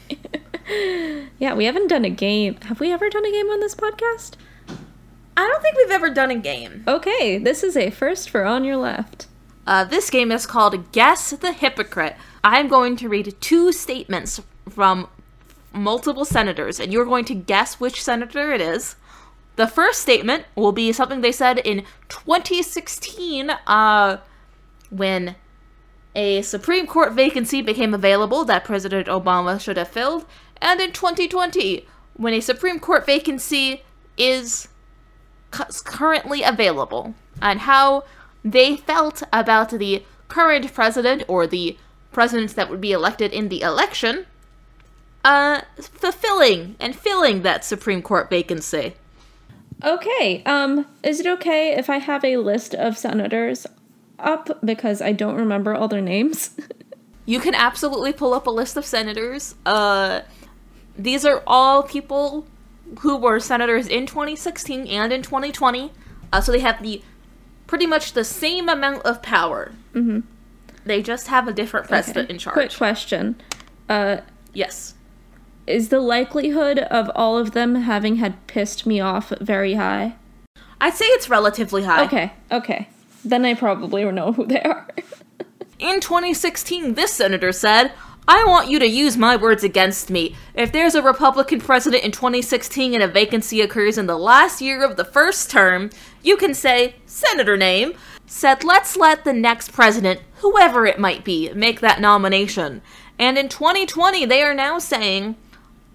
[1.40, 2.56] yeah, we haven't done a game.
[2.64, 4.34] Have we ever done a game on this podcast?
[5.38, 6.84] I don't think we've ever done a game.
[6.88, 9.28] Okay, this is a first for On Your Left.
[9.66, 12.16] Uh, this game is called Guess the Hypocrite.
[12.44, 15.10] I'm going to read two statements from
[15.72, 18.96] multiple senators, and you're going to guess which senator it is.
[19.58, 24.18] The first statement will be something they said in 2016 uh,
[24.90, 25.36] when
[26.16, 30.26] a Supreme Court vacancy became available that President Obama should have filled,
[30.62, 33.84] and in 2020 when a Supreme Court vacancy
[34.18, 34.68] is
[35.52, 38.04] currently available, and how
[38.44, 41.78] they felt about the current president or the
[42.12, 44.26] presidents that would be elected in the election
[45.24, 48.94] uh, fulfilling and filling that Supreme Court vacancy.
[49.84, 53.68] Okay, um, is it okay if I have a list of senators
[54.18, 56.52] up because I don't remember all their names?
[57.30, 59.54] You can absolutely pull up a list of senators.
[59.66, 60.22] Uh,
[60.98, 62.46] these are all people
[63.00, 65.92] who were senators in 2016 and in 2020.
[66.32, 67.02] Uh, so they have the
[67.68, 69.74] pretty much the same amount of power.
[69.94, 70.24] Mhm.
[70.86, 72.34] They just have a different president Okay.
[72.34, 72.54] in charge.
[72.54, 73.36] Quick question.
[73.90, 74.18] Uh,
[74.54, 74.94] Yes.
[75.68, 80.16] is the likelihood of all of them having had pissed me off very high?
[80.80, 82.06] I'd say it's relatively high.
[82.06, 82.88] Okay, okay.
[83.26, 84.88] Then I probably know who they are.
[85.80, 87.92] In 2016, this senator said,
[88.30, 90.36] I want you to use my words against me.
[90.54, 94.84] If there's a Republican president in 2016 and a vacancy occurs in the last year
[94.84, 97.94] of the first term, you can say, Senator name,
[98.26, 102.82] said, let's let the next president, whoever it might be, make that nomination.
[103.18, 105.38] And in 2020, they are now saying,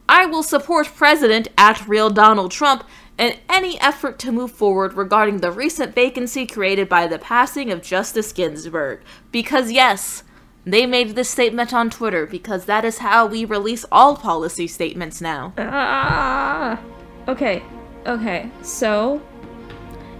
[0.08, 2.84] I will support President at real Donald Trump
[3.18, 7.82] in any effort to move forward regarding the recent vacancy created by the passing of
[7.82, 9.02] Justice Ginsburg.
[9.30, 10.22] Because, yes,
[10.64, 15.20] they made this statement on Twitter because that is how we release all policy statements
[15.20, 15.52] now.
[15.58, 16.80] ah!
[17.28, 17.62] Okay,
[18.06, 18.50] okay.
[18.62, 19.20] So,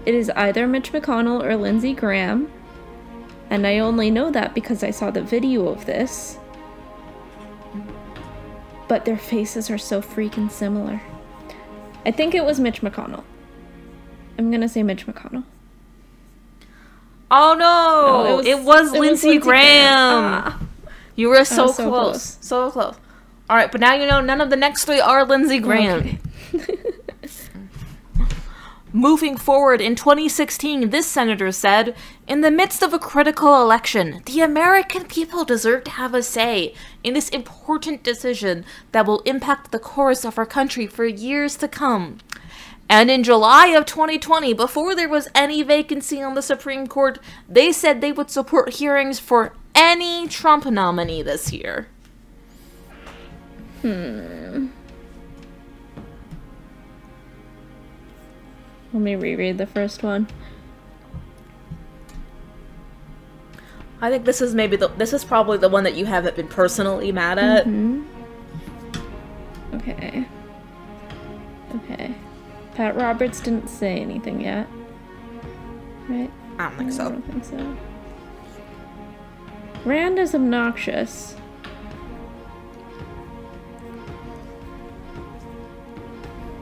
[0.05, 2.51] it is either Mitch McConnell or Lindsey Graham.
[3.49, 6.37] And I only know that because I saw the video of this.
[8.87, 11.01] But their faces are so freaking similar.
[12.05, 13.23] I think it was Mitch McConnell.
[14.37, 15.45] I'm gonna say Mitch McConnell.
[17.35, 18.37] Oh no!
[18.37, 20.23] No, it was, Lindsey Graham.
[20.23, 20.61] Ah.
[21.15, 21.89] You were so, so close.
[21.89, 22.37] close.
[22.41, 22.95] so close.
[23.49, 26.19] All right, but now you know none of the next three are Lindsey Graham.
[26.53, 26.77] Okay.
[28.93, 31.95] Moving forward in 2016, this senator said,
[32.27, 36.75] In the midst of a critical election, the American people deserve to have a say
[37.03, 41.67] in this important decision that will impact the course of our country for years to
[41.67, 42.19] come.
[42.93, 47.17] And in July of 2020, before there was any vacancy on the Supreme Court,
[47.49, 51.87] they said they would support hearings for any Trump nominee this year.
[53.81, 54.67] Hmm.
[58.93, 60.27] Let me reread the first one.
[64.01, 66.47] I think this is maybe the this is probably the one that you haven't been
[66.47, 67.65] personally mad at.
[69.73, 70.27] Okay.
[71.75, 72.15] Okay.
[72.75, 74.67] Pat Roberts didn't say anything yet.
[76.07, 76.31] Right?
[76.57, 77.09] I don't think I so.
[77.09, 77.77] don't think so.
[79.85, 81.35] Rand is obnoxious.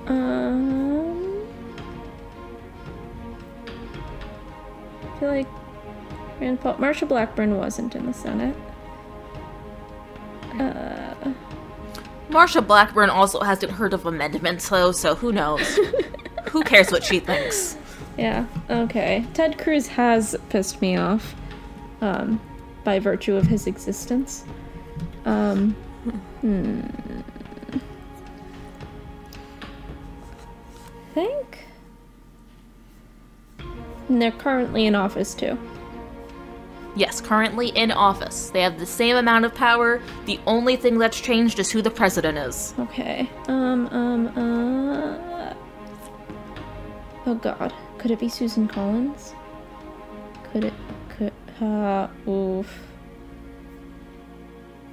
[0.07, 1.45] Um,
[5.03, 5.47] I feel like
[6.41, 8.55] Rand Paul, Marsha Blackburn wasn't in the Senate.
[10.59, 11.33] Uh,
[12.31, 15.77] Marsha Blackburn also hasn't heard of amendments though, so who knows?
[16.49, 17.77] who cares what she thinks?
[18.17, 19.25] yeah, okay.
[19.33, 21.35] Ted Cruz has pissed me off,
[21.99, 22.39] um,
[22.83, 24.45] by virtue of his existence.
[25.25, 25.73] Um,
[26.41, 26.81] hmm.
[30.93, 31.65] I think.
[34.07, 35.57] And they're currently in office too.
[36.95, 38.49] Yes, currently in office.
[38.49, 40.01] They have the same amount of power.
[40.25, 42.73] The only thing that's changed is who the president is.
[42.79, 43.29] Okay.
[43.47, 45.53] Um, um, uh.
[47.25, 47.73] Oh god.
[47.97, 49.33] Could it be Susan Collins?
[50.51, 50.73] Could it.
[51.09, 51.33] Could.
[51.61, 52.07] Uh.
[52.27, 52.81] Oof.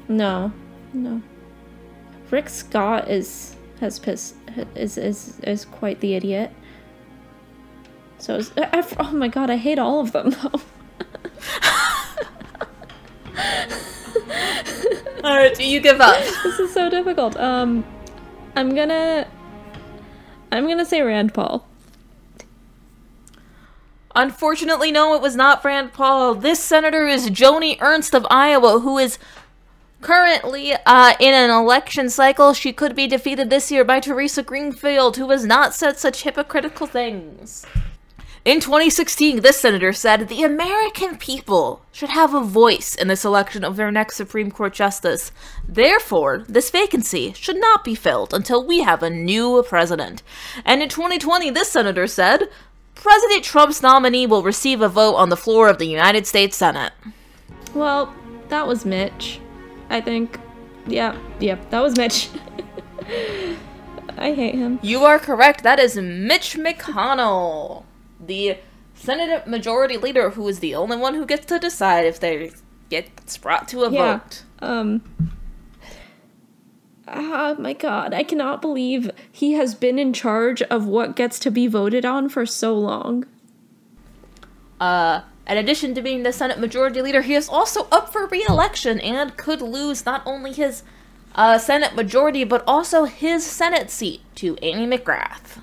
[0.06, 0.52] No.
[0.92, 1.20] No.
[2.30, 3.56] Rick Scott is.
[3.80, 4.36] has pissed.
[4.76, 4.96] is.
[4.98, 6.52] is, is quite the idiot.
[8.18, 8.52] So is.
[8.56, 10.60] I, oh my god, I hate all of them though.
[15.24, 16.18] Alright, do you give up?
[16.42, 17.36] this is so difficult.
[17.36, 17.84] Um.
[18.58, 19.28] I'm gonna.
[20.50, 21.64] I'm gonna say Rand Paul.
[24.16, 26.34] Unfortunately, no, it was not Rand Paul.
[26.34, 29.16] This senator is Joni Ernst of Iowa, who is
[30.00, 32.52] currently uh, in an election cycle.
[32.52, 36.88] She could be defeated this year by Theresa Greenfield, who has not said such hypocritical
[36.88, 37.64] things.
[38.48, 43.62] In 2016, this senator said the American people should have a voice in the selection
[43.62, 45.32] of their next Supreme Court justice.
[45.68, 50.22] Therefore, this vacancy should not be filled until we have a new president.
[50.64, 52.48] And in 2020, this senator said
[52.94, 56.94] President Trump's nominee will receive a vote on the floor of the United States Senate.
[57.74, 58.14] Well,
[58.48, 59.40] that was Mitch.
[59.90, 60.40] I think.
[60.86, 62.30] Yeah, yeah, that was Mitch.
[64.16, 64.80] I hate him.
[64.82, 65.62] You are correct.
[65.64, 67.84] That is Mitch McConnell,
[68.28, 68.58] the
[68.94, 72.52] Senate Majority Leader, who is the only one who gets to decide if they
[72.88, 74.18] get brought to a Yeah.
[74.18, 74.42] vote.
[74.60, 75.02] Um.
[77.10, 81.50] Oh my god, I cannot believe he has been in charge of what gets to
[81.50, 83.24] be voted on for so long.
[84.78, 89.00] Uh, in addition to being the Senate Majority Leader, he is also up for re-election
[89.00, 90.82] and could lose not only his
[91.34, 95.62] uh, Senate Majority but also his Senate seat to Amy McGrath.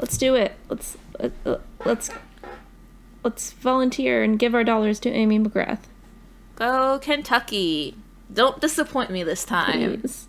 [0.00, 0.54] Let's do it.
[0.68, 2.10] Let's let, let- let's
[3.22, 5.80] let's volunteer and give our dollars to Amy McGrath.
[6.56, 7.96] Go Kentucky!
[8.32, 10.00] Don't disappoint me this time.
[10.00, 10.26] Please.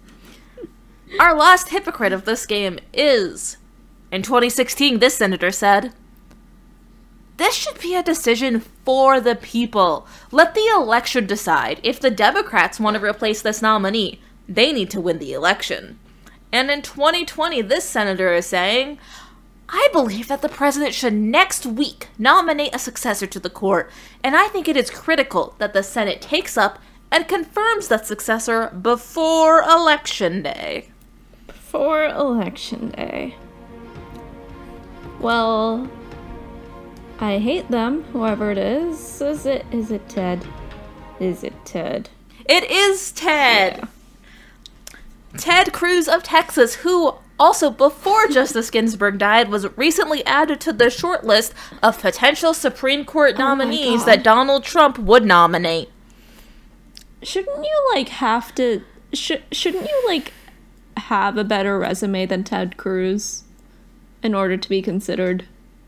[1.20, 3.58] Our last hypocrite of this game is.
[4.12, 5.94] In 2016, this senator said,
[7.38, 10.08] This should be a decision for the people.
[10.32, 11.80] Let the election decide.
[11.84, 14.20] If the Democrats want to replace this nominee,
[14.50, 16.00] they need to win the election.
[16.52, 18.98] And in 2020, this senator is saying,
[19.72, 23.90] I believe that the president should next week nominate a successor to the court,
[24.22, 28.68] and I think it is critical that the Senate takes up and confirms that successor
[28.70, 30.90] before Election Day.
[31.48, 33.36] For election day.
[35.22, 35.90] Well,
[37.20, 39.22] I hate them, whoever it is.
[39.22, 40.46] Is it is it Ted?
[41.20, 42.10] Is it Ted?
[42.50, 43.88] It is Ted.
[45.38, 50.89] Ted Cruz of Texas, who also before Justice Ginsburg died was recently added to the
[50.89, 54.08] short list of potential Supreme Court oh nominees God.
[54.08, 55.89] that Donald Trump would nominate.
[57.24, 60.32] Shouldn't you like have to sh- shouldn't you like
[60.98, 63.44] have a better resume than Ted Cruz?
[64.24, 65.46] in order to be considered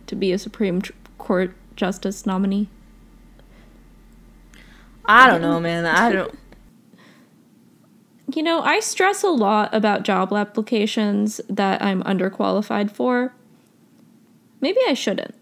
[0.08, 0.82] to be a Supreme
[1.18, 2.70] Court justice nominee?
[5.06, 5.86] I don't know, man.
[5.86, 6.38] I don't.
[8.32, 13.34] You know, I stress a lot about job applications that I'm underqualified for.
[14.61, 15.36] Maybe I shouldn't.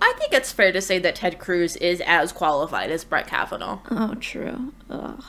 [0.00, 3.80] I think it's fair to say that Ted Cruz is as qualified as Brett Kavanaugh.
[3.90, 4.72] Oh, true.
[4.90, 5.22] Ugh.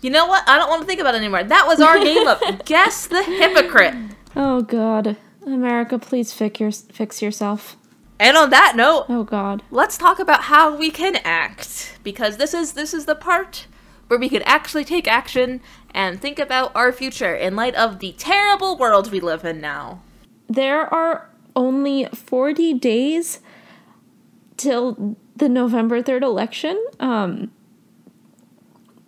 [0.00, 0.48] You know what?
[0.48, 1.44] I don't want to think about it anymore.
[1.44, 3.94] That was our game of Guess the Hypocrite.
[4.34, 5.16] Oh, God.
[5.46, 7.76] America, please fix, your, fix yourself.
[8.18, 9.62] And on that note, Oh, God.
[9.70, 13.66] let's talk about how we can act because this is this is the part
[14.08, 15.60] where we can actually take action
[15.92, 20.02] and think about our future in light of the terrible world we live in now.
[20.48, 23.40] There are only 40 days
[24.56, 26.82] till the November 3rd election.
[27.00, 27.50] Um,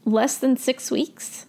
[0.05, 1.47] less than six weeks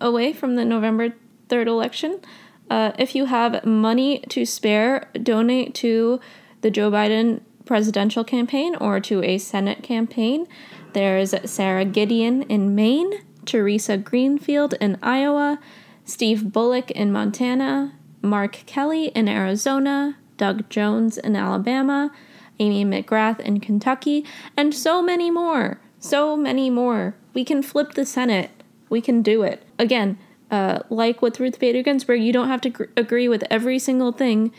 [0.00, 1.14] away from the November
[1.48, 2.20] 3rd election.
[2.68, 6.20] Uh, if you have money to spare, donate to
[6.60, 10.46] the Joe Biden presidential campaign or to a Senate campaign.
[10.92, 15.58] There's Sara Gideon in Maine, Theresa Greenfield in Iowa,
[16.04, 22.10] Steve Bullock in Montana, Mark Kelly in Arizona, Doug Jones in Alabama,
[22.58, 24.24] Amy McGrath in Kentucky,
[24.56, 25.80] and so many more.
[25.98, 27.14] So many more.
[27.34, 28.50] We can flip the Senate.
[28.88, 29.62] We can do it.
[29.78, 30.18] Again,
[30.50, 34.12] uh, like with Ruth Bader Ginsburg, you don't have to gr- agree with every single
[34.12, 34.52] thing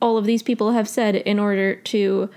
[0.00, 2.30] all of these people have said in order to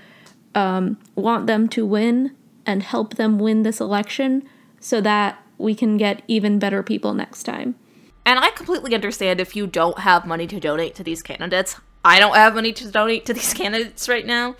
[0.54, 2.34] um, want them to win
[2.66, 4.42] and help them win this election
[4.80, 7.76] so that we can get even better people next time.
[8.24, 11.76] And I completely understand if you don't have money to donate to these candidates.
[12.04, 14.56] I don't have money to donate to these candidates right now,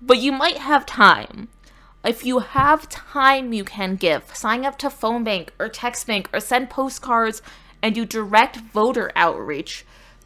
[0.00, 1.48] but you might have time.
[2.04, 6.30] If you have time you can give, sign up to phone bank or text bank
[6.32, 7.42] or send postcards
[7.82, 9.84] and do direct voter outreach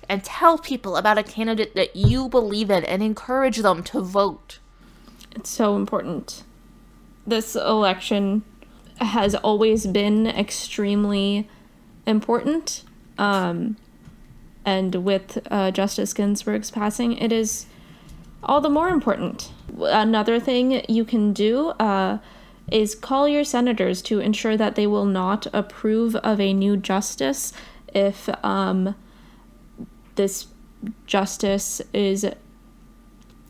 [0.09, 4.59] and tell people about a candidate that you believe in and encourage them to vote.
[5.35, 6.45] It's so important.
[7.27, 8.43] This election
[8.99, 11.49] has always been extremely
[12.07, 12.85] important.
[13.19, 13.77] Um,
[14.65, 17.67] and with uh, Justice Ginsburg's passing, it is
[18.43, 19.53] all the more important.
[19.79, 22.19] Another thing you can do uh,
[22.71, 27.53] is call your senators to ensure that they will not approve of a new justice
[27.95, 28.95] if um,
[30.17, 30.47] this
[31.07, 32.27] justice is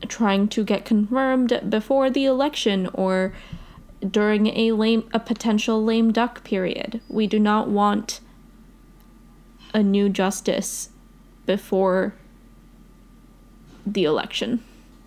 [0.08, 3.32] trying to get confirmed before the election or
[4.10, 7.00] during a lame a potential lame duck period.
[7.08, 8.20] We do not want
[9.72, 10.90] a new justice
[11.46, 12.14] before
[13.86, 14.62] the election.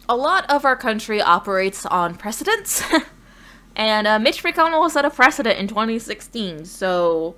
[0.10, 2.84] A lot of our country operates on precedents,
[3.76, 6.66] and uh, Mitch McConnell set a precedent in 2016.
[6.66, 7.36] So,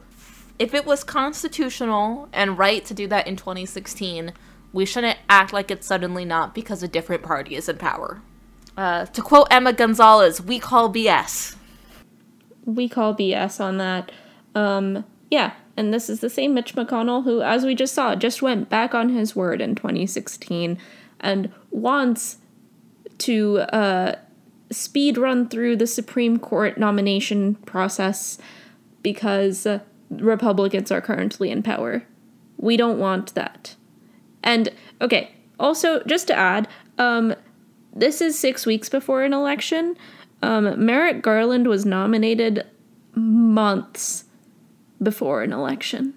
[0.58, 4.34] if it was constitutional and right to do that in 2016,
[4.72, 8.22] we shouldn't act like it's suddenly not because a different party is in power.
[8.80, 11.58] Uh, to quote Emma Gonzalez, we call BS.
[12.64, 14.10] We call BS on that.
[14.56, 18.42] Um, yeah, and this is the same Mitch McConnell who, as we just saw, just
[18.42, 20.78] went back on his word in 2016
[21.20, 22.38] and wants
[23.18, 24.16] to uh,
[24.72, 28.38] speed run through the Supreme Court nomination process
[29.04, 32.04] because uh, Republicans are currently in power.
[32.56, 33.76] We don't want that.
[34.42, 34.70] And
[35.02, 37.36] okay, also just to add, um,
[37.94, 39.96] this is six weeks before an election.
[40.42, 42.66] Um, Merrick Garland was nominated
[43.14, 44.26] months
[45.02, 46.14] before an election.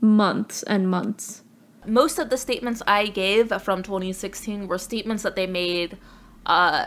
[0.00, 1.42] Months and months.
[1.86, 5.98] Most of the statements I gave from 2016 were statements that they made
[6.46, 6.86] uh,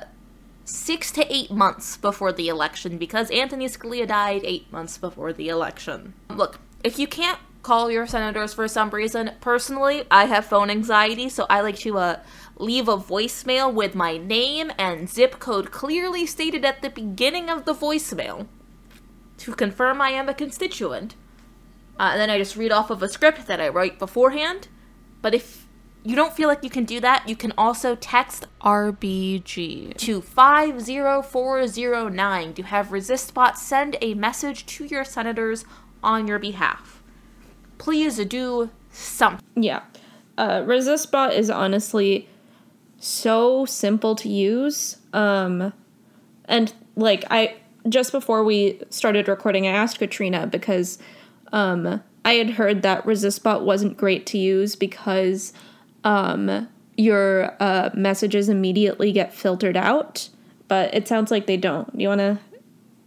[0.63, 5.49] six to eight months before the election because Anthony Scalia died eight months before the
[5.49, 6.13] election.
[6.29, 11.29] Look, if you can't call your senators for some reason, personally, I have phone anxiety,
[11.29, 12.19] so I like to uh,
[12.57, 17.65] leave a voicemail with my name and zip code clearly stated at the beginning of
[17.65, 18.47] the voicemail
[19.37, 21.15] to confirm I am a constituent.
[21.99, 24.67] Uh, and then I just read off of a script that I write beforehand.
[25.21, 25.65] But if
[26.03, 32.53] you don't feel like you can do that, you can also text RBG to 50409
[32.53, 35.65] to have ResistBot send a message to your senators
[36.03, 37.01] on your behalf.
[37.77, 39.45] Please do something.
[39.55, 39.81] Yeah.
[40.37, 42.29] Uh, ResistBot is honestly
[43.05, 44.97] so simple to use.
[45.13, 45.73] Um,
[46.45, 47.55] and like I
[47.87, 50.97] just before we started recording, I asked Katrina because
[51.51, 55.53] um, I had heard that ResistBot wasn't great to use because
[56.03, 60.29] um, your uh, messages immediately get filtered out.
[60.67, 61.87] But it sounds like they don't.
[61.99, 62.39] You want to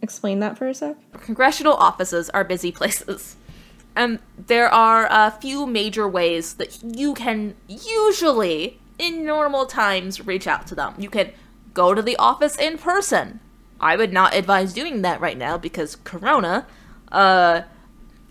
[0.01, 0.95] explain that for a sec?
[1.13, 3.35] Congressional offices are busy places.
[3.95, 10.45] And there are a few major ways that you can usually, in normal times, reach
[10.45, 10.93] out to them.
[10.99, 11.31] You can
[11.73, 13.39] go to the office in person.
[13.79, 16.67] I would not advise doing that right now because Corona.
[17.11, 17.61] Uh,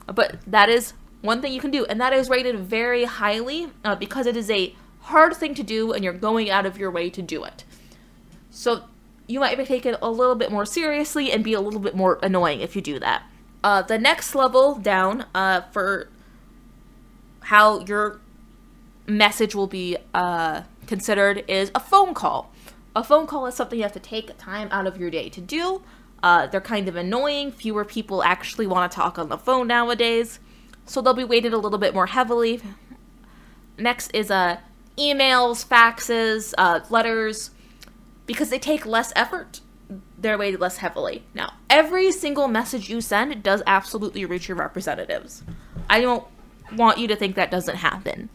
[0.07, 0.93] but that is
[1.23, 4.51] one thing you can do, and that is rated very highly uh, because it is
[4.51, 7.65] a hard thing to do and you're going out of your way to do it.
[8.51, 8.85] So
[9.27, 12.19] you might be taken a little bit more seriously and be a little bit more
[12.23, 13.23] annoying if you do that.
[13.65, 16.09] Uh, the next level down uh, for
[17.43, 18.21] how your
[19.09, 22.53] message will be uh, considered is a phone call.
[22.95, 25.41] A phone call is something you have to take time out of your day to
[25.41, 25.83] do.
[26.23, 27.51] Uh, they're kind of annoying.
[27.53, 30.41] Fewer people actually want to talk on the phone nowadays,
[30.85, 32.61] so they'll be weighted a little bit more heavily.
[33.79, 34.59] Next is uh,
[34.97, 37.51] emails, faxes, uh, letters,
[38.27, 39.61] because they take less effort.
[40.19, 41.23] They're weighted less heavily.
[41.35, 45.45] Now, every single message you send does absolutely reach your representatives.
[45.89, 46.25] I don't
[46.75, 48.29] want you to think that doesn't happen.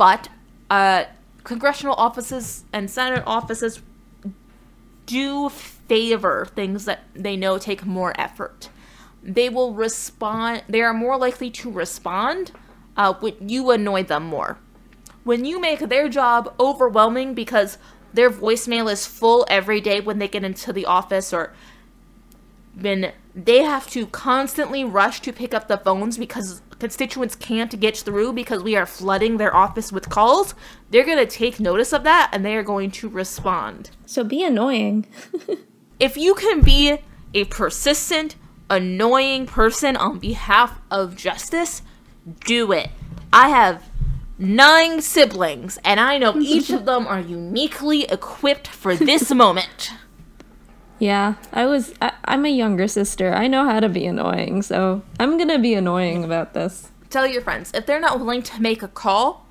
[0.00, 0.30] But
[0.70, 1.04] uh,
[1.44, 3.82] congressional offices and Senate offices
[5.04, 8.70] do favor things that they know take more effort.
[9.22, 12.52] They will respond, they are more likely to respond
[12.96, 14.56] uh, when you annoy them more.
[15.24, 17.76] When you make their job overwhelming because
[18.14, 21.52] their voicemail is full every day when they get into the office or
[22.74, 27.96] when they have to constantly rush to pick up the phones because constituents can't get
[27.96, 30.54] through because we are flooding their office with calls,
[30.90, 33.90] they're going to take notice of that and they are going to respond.
[34.06, 35.06] So be annoying.
[36.00, 36.98] if you can be
[37.34, 38.36] a persistent,
[38.68, 41.82] annoying person on behalf of justice,
[42.44, 42.90] do it.
[43.32, 43.88] I have
[44.38, 49.92] nine siblings, and I know each of them are uniquely equipped for this moment.
[51.00, 51.92] Yeah, I was.
[52.00, 53.34] I, am a younger sister.
[53.34, 56.90] I know how to be annoying, so I'm gonna be annoying about this.
[57.08, 59.46] Tell your friends if they're not willing to make a call,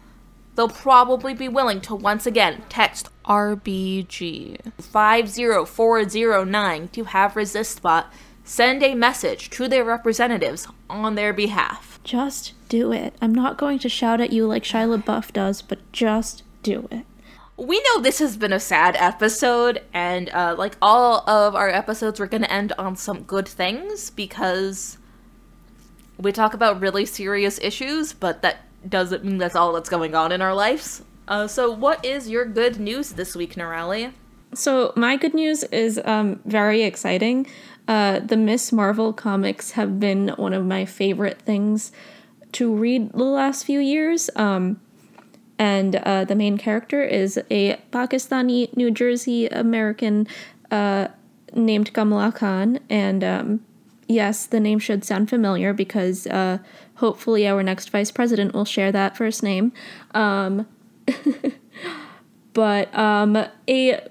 [0.55, 8.05] they'll probably be willing to once again text RBG 50409 to have ResistBot
[8.43, 11.99] send a message to their representatives on their behalf.
[12.03, 13.15] Just do it.
[13.21, 17.07] I'm not going to shout at you like Shia LaBeouf does, but just do it
[17.59, 22.19] we know this has been a sad episode, and uh, like all of our episodes,
[22.19, 24.97] we're going to end on some good things because
[26.17, 28.57] we talk about really serious issues, but that
[28.87, 31.03] doesn't mean that's all that's going on in our lives.
[31.27, 34.13] Uh, so, what is your good news this week, Nirali?
[34.53, 37.45] So, my good news is um, very exciting.
[37.87, 41.91] Uh, the Miss Marvel comics have been one of my favorite things
[42.53, 44.29] to read the last few years.
[44.35, 44.79] Um,
[45.59, 50.25] and uh, the main character is a Pakistani New Jersey American
[50.71, 51.09] uh,
[51.53, 52.79] named Kamala Khan.
[52.89, 53.65] And um,
[54.07, 56.59] yes, the name should sound familiar because uh,
[56.95, 59.73] hopefully our next vice president will share that first name.
[60.13, 60.65] Um,
[62.53, 63.35] but um,
[63.67, 64.07] a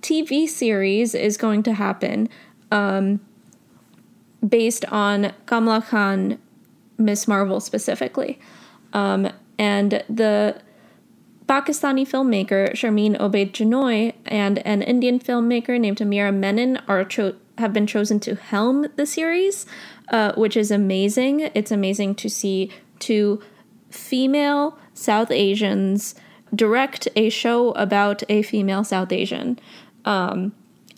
[0.00, 2.30] TV series is going to happen
[2.70, 3.20] um,
[4.46, 6.38] based on Kamala Khan,
[6.96, 8.38] Miss Marvel specifically.
[8.94, 9.28] Um,
[9.58, 10.62] and the
[11.48, 17.72] Pakistani filmmaker Sharmeen Obaid Chinoy and an Indian filmmaker named Meera Menon are cho- have
[17.72, 19.64] been chosen to helm the series,
[20.10, 21.50] uh, which is amazing.
[21.54, 23.42] It's amazing to see two
[23.90, 26.14] female South Asians
[26.54, 29.58] direct a show about a female South Asian.
[30.04, 30.52] Um,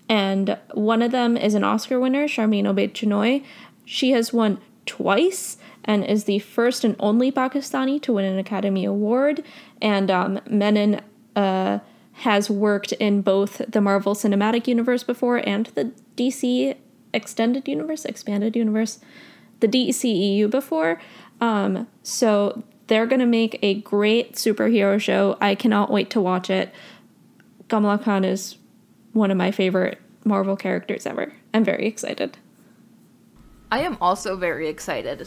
[0.09, 3.44] and one of them is an Oscar winner, Sharmeen Obaid Chinoy.
[3.84, 8.84] She has won twice and is the first and only Pakistani to win an Academy
[8.84, 9.42] Award.
[9.80, 11.00] And um, Menon
[11.34, 11.80] uh,
[12.12, 16.76] has worked in both the Marvel Cinematic Universe before and the DC
[17.12, 19.00] Extended Universe, Expanded Universe,
[19.60, 21.00] the DCEU before.
[21.40, 25.38] Um, so they're going to make a great superhero show.
[25.40, 26.74] I cannot wait to watch it.
[27.68, 28.56] Kamala Khan is
[29.12, 31.32] one of my favorite Marvel characters ever.
[31.54, 32.36] I'm very excited.
[33.70, 35.26] I am also very excited.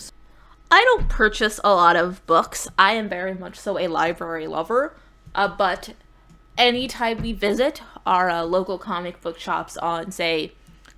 [0.73, 2.67] I don't purchase a lot of books.
[2.79, 4.95] I am very much so a library lover.
[5.35, 5.93] Uh, but
[6.57, 10.53] anytime we visit our uh, local comic book shops on, say,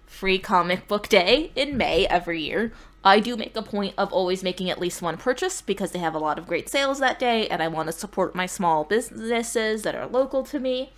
[0.08, 2.72] Free Comic Book Day in May every year,
[3.04, 6.16] I do make a point of always making at least one purchase because they have
[6.16, 9.82] a lot of great sales that day and I want to support my small businesses
[9.82, 10.94] that are local to me.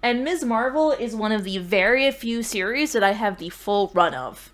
[0.00, 0.44] And Ms.
[0.44, 4.52] Marvel is one of the very few series that I have the full run of.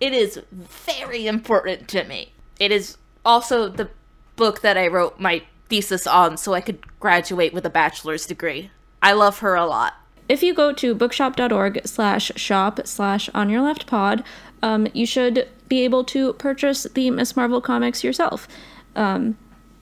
[0.00, 2.32] It is very important to me.
[2.60, 3.88] It is also the
[4.36, 8.70] book that I wrote my thesis on so I could graduate with a bachelor's degree.
[9.02, 9.94] I love her a lot.
[10.28, 14.22] If you go to bookshop.org slash shop slash on your left pod,
[14.62, 18.46] um, you should be able to purchase the Miss Marvel comics yourself.
[18.94, 19.36] Um,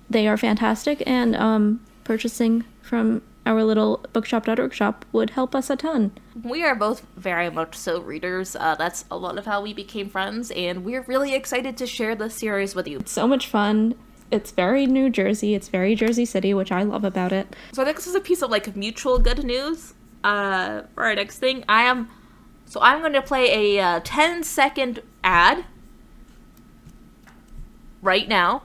[0.08, 5.76] they are fantastic, and um, purchasing from our little bookshop.org shop would help us a
[5.76, 6.12] ton.
[6.44, 8.55] We are both very much so readers.
[8.55, 12.14] Uh, that's a lot of how we became friends, and we're really excited to share
[12.14, 13.01] this series with you.
[13.07, 13.94] So much fun.
[14.30, 15.55] It's very New Jersey.
[15.55, 17.57] It's very Jersey City, which I love about it.
[17.72, 19.94] So I think this is a piece of like mutual good news.
[20.22, 22.11] Uh, for our next thing, I am.
[22.66, 25.64] So I'm going to play a uh, 10 second ad
[28.03, 28.62] right now.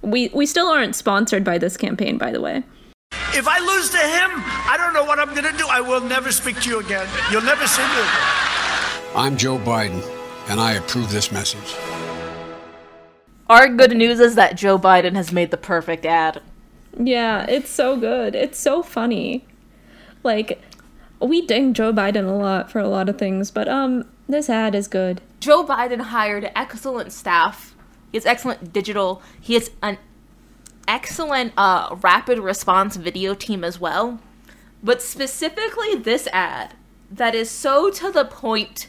[0.00, 2.62] We we still aren't sponsored by this campaign, by the way.
[3.34, 4.30] If I lose to him,
[4.68, 5.66] I don't know what I'm going to do.
[5.66, 7.08] I will never speak to you again.
[7.30, 8.06] You'll never see me again.
[9.16, 10.02] I'm Joe Biden,
[10.50, 11.74] and I approve this message.
[13.48, 16.42] Our good news is that Joe Biden has made the perfect ad.
[16.98, 18.34] Yeah, it's so good.
[18.34, 19.46] It's so funny.
[20.22, 20.60] Like
[21.18, 24.74] we ding Joe Biden a lot for a lot of things, but um this ad
[24.74, 25.22] is good.
[25.40, 27.74] Joe Biden hired excellent staff.
[28.10, 29.22] He has excellent digital.
[29.40, 29.96] He has an
[30.88, 34.20] excellent uh, rapid response video team as well.
[34.82, 36.74] But specifically, this ad
[37.10, 38.88] that is so to the point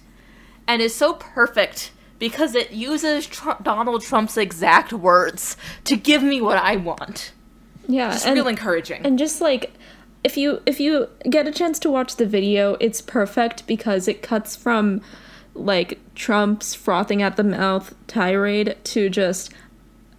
[0.67, 6.41] and is so perfect because it uses Tr- Donald Trump's exact words to give me
[6.41, 7.33] what I want.
[7.87, 9.05] Yeah, It's and, real encouraging.
[9.05, 9.73] and just like
[10.23, 14.21] if you if you get a chance to watch the video, it's perfect because it
[14.21, 15.01] cuts from
[15.53, 19.51] like Trump's frothing at the mouth tirade to just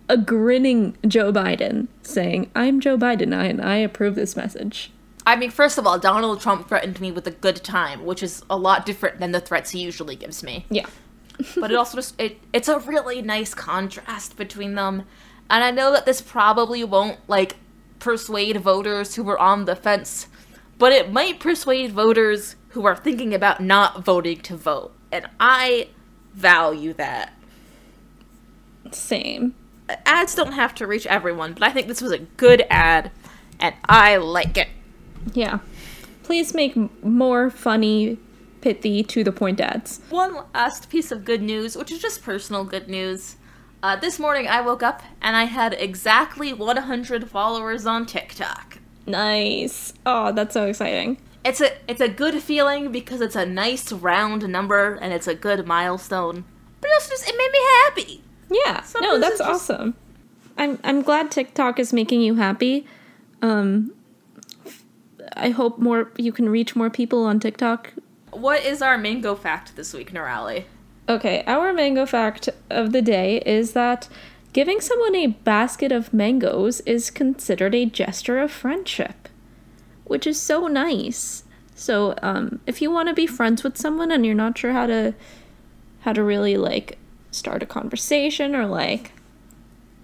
[0.08, 4.90] a grinning Joe Biden saying, "I'm Joe Biden I, and I approve this message."
[5.26, 8.42] I mean, first of all, Donald Trump threatened me with a good time, which is
[8.50, 10.66] a lot different than the threats he usually gives me.
[10.68, 10.86] Yeah.
[11.56, 15.02] but it also just it, it's a really nice contrast between them
[15.50, 17.56] and i know that this probably won't like
[17.98, 20.28] persuade voters who were on the fence
[20.78, 25.88] but it might persuade voters who are thinking about not voting to vote and i
[26.34, 27.32] value that
[28.92, 29.54] Same.
[30.06, 33.10] Ads don't have to reach everyone but i think this was a good ad
[33.60, 34.68] and i like it
[35.34, 35.58] Yeah.
[36.22, 38.18] Please make m- more funny,
[38.62, 40.00] pithy, to the point ads.
[40.08, 43.36] one last piece of good news, which is just personal good news.
[43.82, 48.78] Uh, this morning I woke up and I had exactly 100 followers on TikTok.
[49.06, 49.92] Nice.
[50.06, 51.18] Oh, that's so exciting.
[51.44, 55.34] It's a it's a good feeling because it's a nice round number and it's a
[55.34, 56.44] good milestone.
[56.80, 58.23] But it's just it made me happy.
[58.50, 58.84] Yeah.
[59.00, 59.94] no, that's just- awesome.
[60.56, 62.86] I'm I'm glad TikTok is making you happy.
[63.42, 63.92] Um
[65.36, 67.92] I hope more you can reach more people on TikTok.
[68.30, 70.64] What is our mango fact this week, Nirali?
[71.08, 74.08] Okay, our mango fact of the day is that
[74.52, 79.28] giving someone a basket of mangoes is considered a gesture of friendship,
[80.04, 81.44] which is so nice.
[81.74, 84.86] So, um, if you want to be friends with someone and you're not sure how
[84.86, 85.14] to
[86.02, 86.98] how to really like
[87.34, 89.12] start a conversation or like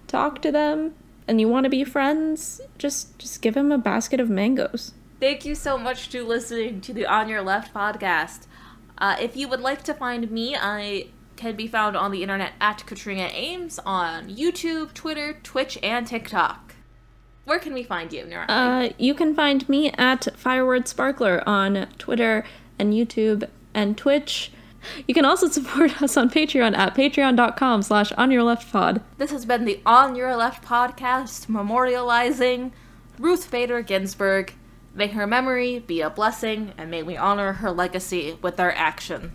[0.07, 0.93] talk to them
[1.27, 4.93] and you want to be friends, just just give them a basket of mangoes.
[5.19, 8.47] Thank you so much to listening to the On Your Left podcast.
[8.97, 12.53] Uh, if you would like to find me, I can be found on the internet
[12.59, 16.75] at Katrina Eames on YouTube, Twitter, Twitch, and TikTok.
[17.45, 18.45] Where can we find you, Nora?
[18.47, 22.43] Uh, you can find me at Fireword Sparkler on Twitter
[22.77, 24.51] and YouTube and Twitch.
[25.07, 29.01] You can also support us on Patreon at patreon.com slash on your left pod.
[29.17, 32.71] this has been the On Your Left podcast memorializing
[33.19, 34.53] Ruth Bader Ginsburg.
[34.93, 39.31] May her memory be a blessing, and may we honor her legacy with our action.